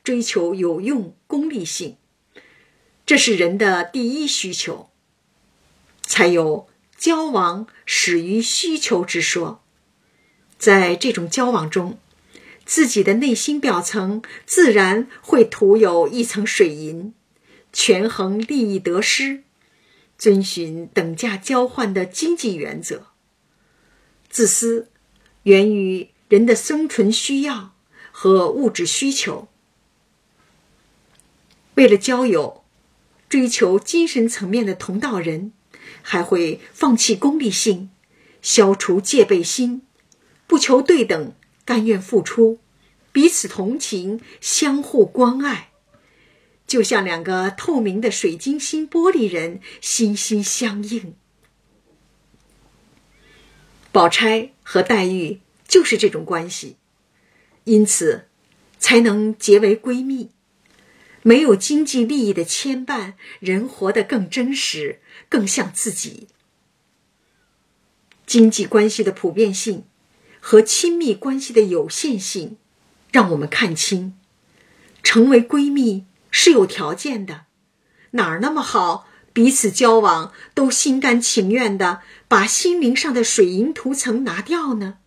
[0.04, 1.98] 追求有用、功利性，
[3.06, 4.90] 这是人的第一需求。
[6.04, 9.64] 才有交往始于需求之说。
[10.58, 11.98] 在这种交往中，
[12.66, 17.14] 自己的内心表层自然会涂有一层水银，
[17.72, 19.44] 权衡利益得失，
[20.18, 23.08] 遵循等价交换的经济原则。
[24.30, 24.90] 自私
[25.44, 27.74] 源于人的生存需要
[28.12, 29.48] 和物质需求。
[31.76, 32.64] 为了交友，
[33.28, 35.52] 追求精神层面的同道人，
[36.02, 37.90] 还会放弃功利性，
[38.42, 39.82] 消除戒备心，
[40.48, 41.34] 不求对等。
[41.66, 42.60] 甘愿付出，
[43.12, 45.70] 彼此同情，相互关爱，
[46.68, 51.16] 就像两个透明的水晶心玻璃人，心心相印。
[53.92, 56.78] 宝钗和黛玉就是这种关系，
[57.64, 58.28] 因此
[58.80, 60.32] 才能结为闺蜜。
[61.22, 65.00] 没有经济利益的牵绊，人活得更真实，
[65.30, 66.28] 更像自己。
[68.26, 69.86] 经济关系的普遍性。
[70.46, 72.58] 和亲密关系的有限性，
[73.14, 74.14] 让我们看清，
[75.02, 77.46] 成为闺蜜是有条件的。
[78.12, 84.98] 哪儿那么好，彼此交往都心甘情愿的把心灵上的水银涂层拿掉呢？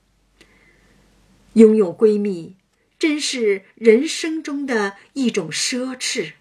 [1.53, 2.57] 拥有闺蜜，
[2.99, 6.33] 真是人生中的一种奢侈。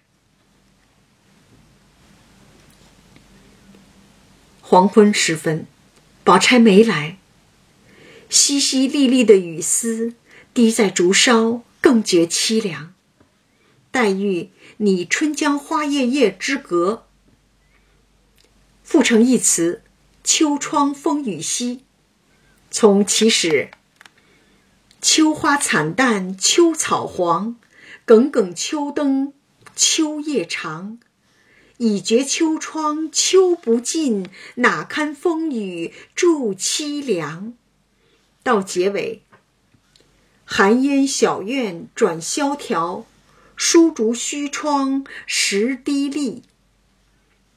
[4.62, 5.66] 黄昏时分，
[6.24, 7.18] 宝钗没来。
[8.36, 10.12] 淅淅沥沥的雨丝
[10.52, 12.92] 滴在竹梢，更觉凄凉。
[13.90, 17.06] 黛玉拟《春江花月夜》之隔，
[18.84, 19.80] 复成一词
[20.22, 21.84] ：“秋窗风雨夕。”
[22.70, 23.70] 从起始，
[25.00, 27.56] 秋花惨淡，秋草黄，
[28.04, 29.32] 耿耿秋灯，
[29.74, 30.98] 秋夜长。
[31.78, 37.54] 已觉秋窗秋不尽，哪堪风雨助凄凉。
[38.46, 39.22] 到结尾，
[40.44, 43.04] 寒烟小院转萧条，
[43.56, 46.42] 疏竹虚窗时滴沥。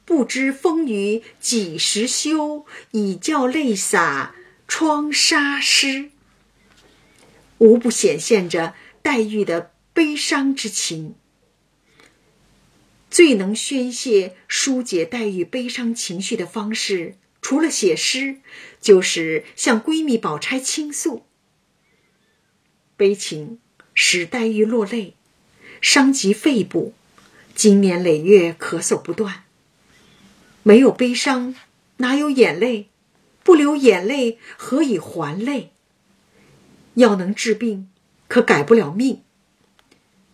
[0.04, 4.34] 不知风雨几时休，已教泪洒
[4.66, 6.10] 窗纱湿。
[7.58, 11.14] 无不显现着黛玉的悲伤之情。
[13.08, 17.14] 最能宣泄、疏解黛玉悲伤情绪的方式。
[17.50, 18.36] 除了写诗，
[18.80, 21.24] 就是向闺蜜宝钗倾诉。
[22.96, 23.58] 悲情
[23.92, 25.14] 使黛玉落泪，
[25.80, 26.94] 伤及肺部，
[27.56, 29.42] 经年累月咳嗽不断。
[30.62, 31.56] 没有悲伤，
[31.96, 32.86] 哪有眼泪？
[33.42, 35.72] 不流眼泪，何以还泪？
[36.94, 37.90] 药能治病，
[38.28, 39.22] 可改不了命。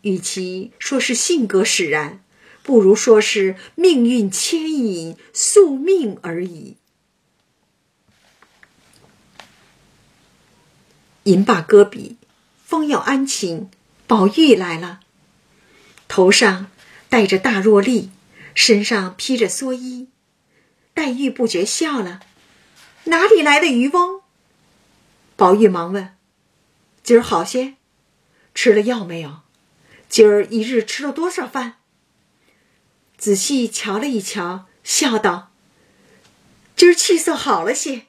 [0.03, 2.23] 与其说是性格使然，
[2.63, 6.77] 不如说是命运牵引、宿命而已。
[11.27, 12.17] 吟罢歌笔，
[12.65, 13.69] 方要安寝，
[14.07, 15.01] 宝玉来了，
[16.07, 16.71] 头上
[17.09, 18.11] 戴着大若笠，
[18.55, 20.09] 身上披着蓑衣。
[20.95, 22.21] 黛玉不觉笑了
[23.05, 24.21] ：“哪里来的渔翁？”
[25.35, 26.17] 宝玉忙问
[27.03, 27.75] ：“今儿好些？
[28.55, 29.41] 吃了药没有？
[30.09, 31.79] 今儿一日吃了多少饭？”
[33.19, 35.51] 仔细瞧了一瞧，笑道
[36.77, 38.06] ：“今儿气色好了些。”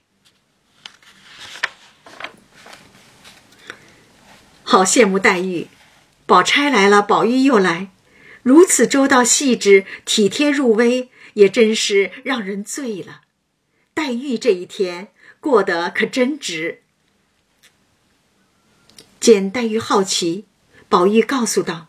[4.70, 5.68] 好羡慕黛玉，
[6.26, 7.90] 宝钗来了，宝玉又来，
[8.44, 13.22] 如此周到细致、体贴入微，也真是让人醉了。
[13.94, 15.08] 黛玉这一天
[15.40, 16.82] 过得可真值。
[19.22, 20.44] 见黛玉好奇，
[20.90, 21.88] 宝玉告诉道：“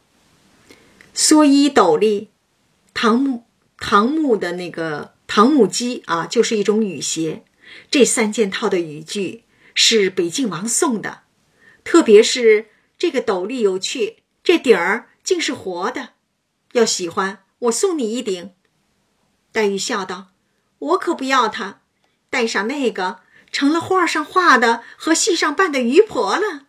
[1.13, 2.29] 蓑衣斗笠，
[2.95, 3.45] 唐木
[3.77, 7.43] 唐木的那个唐木屐啊，就是一种雨鞋。
[7.91, 9.43] 这三件套的雨具
[9.75, 11.23] 是北静王送的，
[11.89, 12.67] 特别是
[12.99, 16.11] 这个斗笠有趣，这顶儿竟是活的。
[16.73, 18.53] 要喜欢，我送你一顶。”
[19.53, 20.27] 黛玉笑道
[20.81, 21.81] ：“我可不要它，
[22.29, 23.21] 戴上那个，
[23.51, 26.67] 成了画上画的和戏上扮的渔婆了。”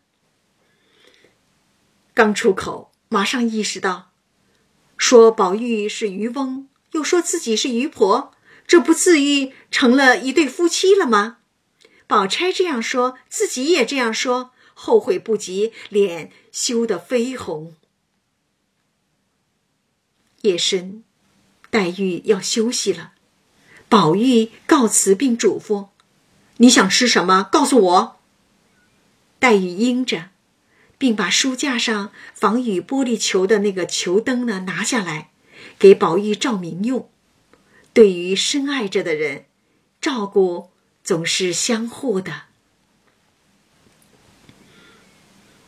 [2.16, 4.14] 刚出口，马上意识到，
[4.96, 8.32] 说宝玉是渔翁，又说自己是渔婆，
[8.66, 11.40] 这不自愈成了一对夫妻了吗？
[12.08, 14.52] 宝钗这样说，自己也这样说，
[14.82, 17.76] 后悔不及，脸羞得绯红。
[20.44, 21.04] 夜深，
[21.70, 23.12] 黛玉要休息了，
[23.90, 25.90] 宝玉告辞并嘱咐
[26.58, 27.44] ：“你想吃什么？
[27.52, 28.20] 告诉我。”
[29.40, 30.30] 黛玉应着。
[31.00, 35.32] 并把书架上防雨玻璃球的那个球灯呢拿下来，
[35.80, 37.10] 给宝玉照明用。
[37.94, 39.46] 对于深爱着的人，
[40.02, 40.72] 照顾
[41.02, 42.49] 总是相互的。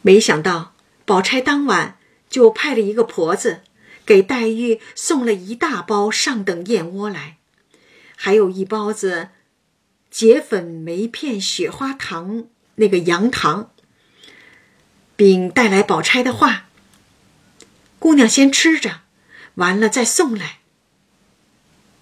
[0.02, 0.74] 没想到
[1.06, 1.98] 宝钗当晚
[2.30, 3.62] 就派了一个婆子，
[4.06, 7.38] 给黛玉送了一大包上等燕窝来，
[8.16, 9.30] 还有一包子
[10.10, 12.46] 结粉梅片雪花糖
[12.76, 13.72] 那个羊糖。
[15.16, 16.66] 并带来宝钗的话
[18.00, 19.02] ：“姑娘先吃着，
[19.54, 20.62] 完了再送来。”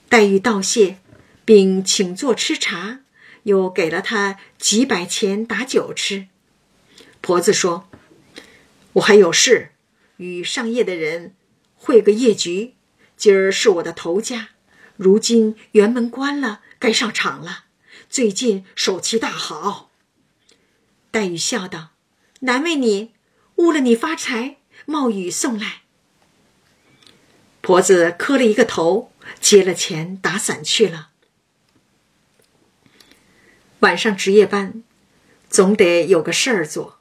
[0.07, 0.99] 黛玉道谢，
[1.43, 3.01] 并请坐吃茶，
[3.43, 6.29] 又给了她几百钱打酒吃。
[7.19, 7.88] 婆子说
[8.93, 9.71] ：“我还有事，
[10.17, 11.35] 与上夜的人
[11.75, 12.75] 会个夜局。
[13.15, 14.49] 今儿是我的头家，
[14.95, 17.65] 如今辕门关了，该上场了。
[18.09, 19.91] 最近手气大好。”
[21.11, 21.89] 黛玉笑道。
[22.41, 23.11] 难为你，
[23.55, 25.81] 误了你发财，冒雨送来。
[27.59, 29.11] 婆子磕了一个头，
[29.41, 31.09] 接了钱，打伞去了。
[33.79, 34.85] 晚上值夜班，
[35.49, 36.98] 总得有个事儿做，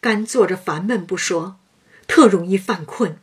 [0.00, 1.58] 干坐着烦闷不说，
[2.06, 3.18] 特容易犯困。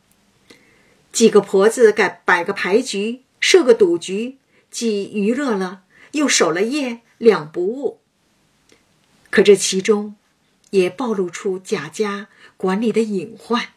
[1.11, 4.37] 几个婆子该摆个牌局，设个赌局，
[4.69, 7.99] 既娱乐了，又守了夜，两不误。
[9.29, 10.15] 可这其中。
[10.71, 13.69] 也暴露出贾家管理的隐患。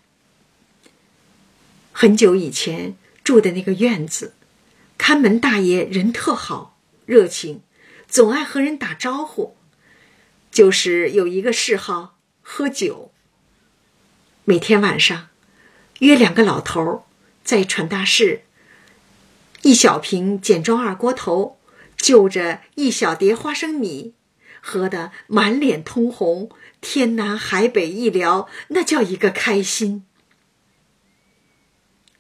[1.93, 4.35] 很久以前住的那个院子，
[4.97, 6.77] 看门大爷人特好，
[7.07, 7.63] 热情，
[8.09, 9.57] 总爱和人打招呼。
[10.51, 12.18] 就是有一个嗜好，
[12.51, 13.13] 喝酒。
[14.47, 15.29] 每天晚上，
[15.99, 17.05] 约两个老头
[17.45, 18.41] 在传达室，
[19.61, 21.59] 一小瓶简装二锅头，
[21.99, 24.15] 就着一小碟花生米。
[24.63, 26.49] 喝得满脸通红，
[26.81, 30.07] 天南海北一聊，那叫一个开心。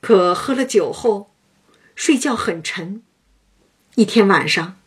[0.03, 1.33] 可喝了酒后，
[1.97, 3.03] 睡觉很沉。
[3.95, 4.79] 一天晚上，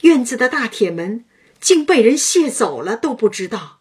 [0.00, 1.24] 院子的大铁门
[1.60, 3.79] 竟被人卸走了，都不知道。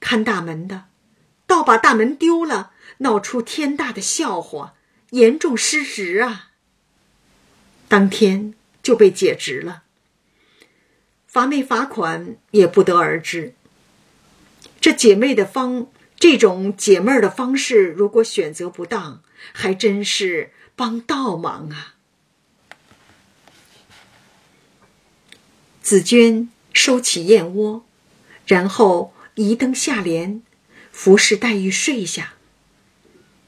[0.00, 0.86] 看大门的，
[1.46, 4.74] 倒把大门丢了，闹出天大的笑话，
[5.10, 6.50] 严重失职啊！
[7.86, 9.82] 当天就被解职了。
[11.26, 13.54] 罚没罚款也不得而知。
[14.80, 19.22] 这姐妹的方，这种解闷儿的方式，如果选择不当，
[19.52, 21.94] 还真是帮倒忙啊。
[25.82, 27.84] 紫娟收起燕窝，
[28.46, 30.42] 然后移灯下帘，
[30.92, 32.34] 服侍黛玉睡下。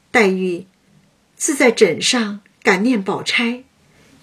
[0.09, 0.65] 黛玉
[1.35, 3.63] 自在枕上感念宝钗，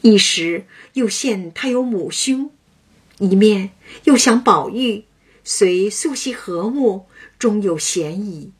[0.00, 2.50] 一时又羡她有母兄。
[3.20, 3.70] 一面
[4.02, 5.04] 又想宝玉，
[5.44, 7.06] 虽素习和睦，
[7.38, 8.50] 终有嫌疑。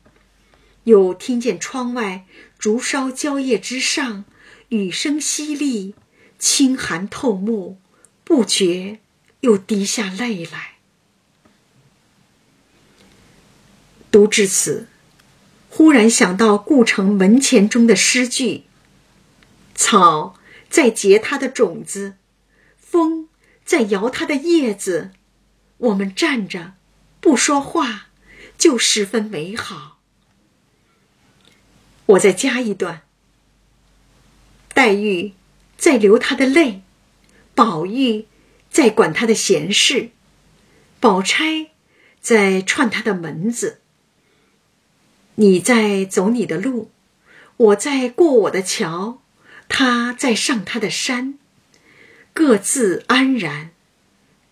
[0.85, 2.25] 又听见窗外
[2.57, 4.23] 竹梢蕉叶之上，
[4.69, 5.93] 雨声淅沥，
[6.39, 7.77] 清寒透目，
[8.23, 8.99] 不觉
[9.41, 10.70] 又滴下泪来。
[14.11, 14.87] 读至此，
[15.69, 18.65] 忽然想到顾城门前中的诗句
[19.73, 20.35] ：“草
[20.69, 22.15] 在结它的种子，
[22.77, 23.29] 风
[23.63, 25.11] 在摇它的叶子，
[25.77, 26.73] 我们站着
[27.21, 28.07] 不说话，
[28.57, 29.99] 就十分美好。
[32.07, 33.03] 我再加一段：
[34.73, 35.31] 黛玉
[35.77, 36.81] 在流她的泪，
[37.55, 38.25] 宝玉
[38.69, 40.09] 在管她的闲事，
[40.99, 41.71] 宝钗
[42.19, 43.80] 在串她的门子。
[45.41, 46.91] 你在走你的路，
[47.57, 49.23] 我在过我的桥，
[49.67, 51.39] 他在上他的山，
[52.31, 53.71] 各自安然，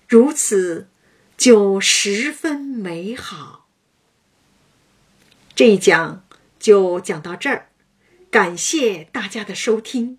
[0.08, 0.88] 如此
[1.38, 3.68] 就十分美好。
[5.54, 6.24] 这一讲
[6.58, 7.70] 就讲到这儿，
[8.32, 10.19] 感谢大家的收听。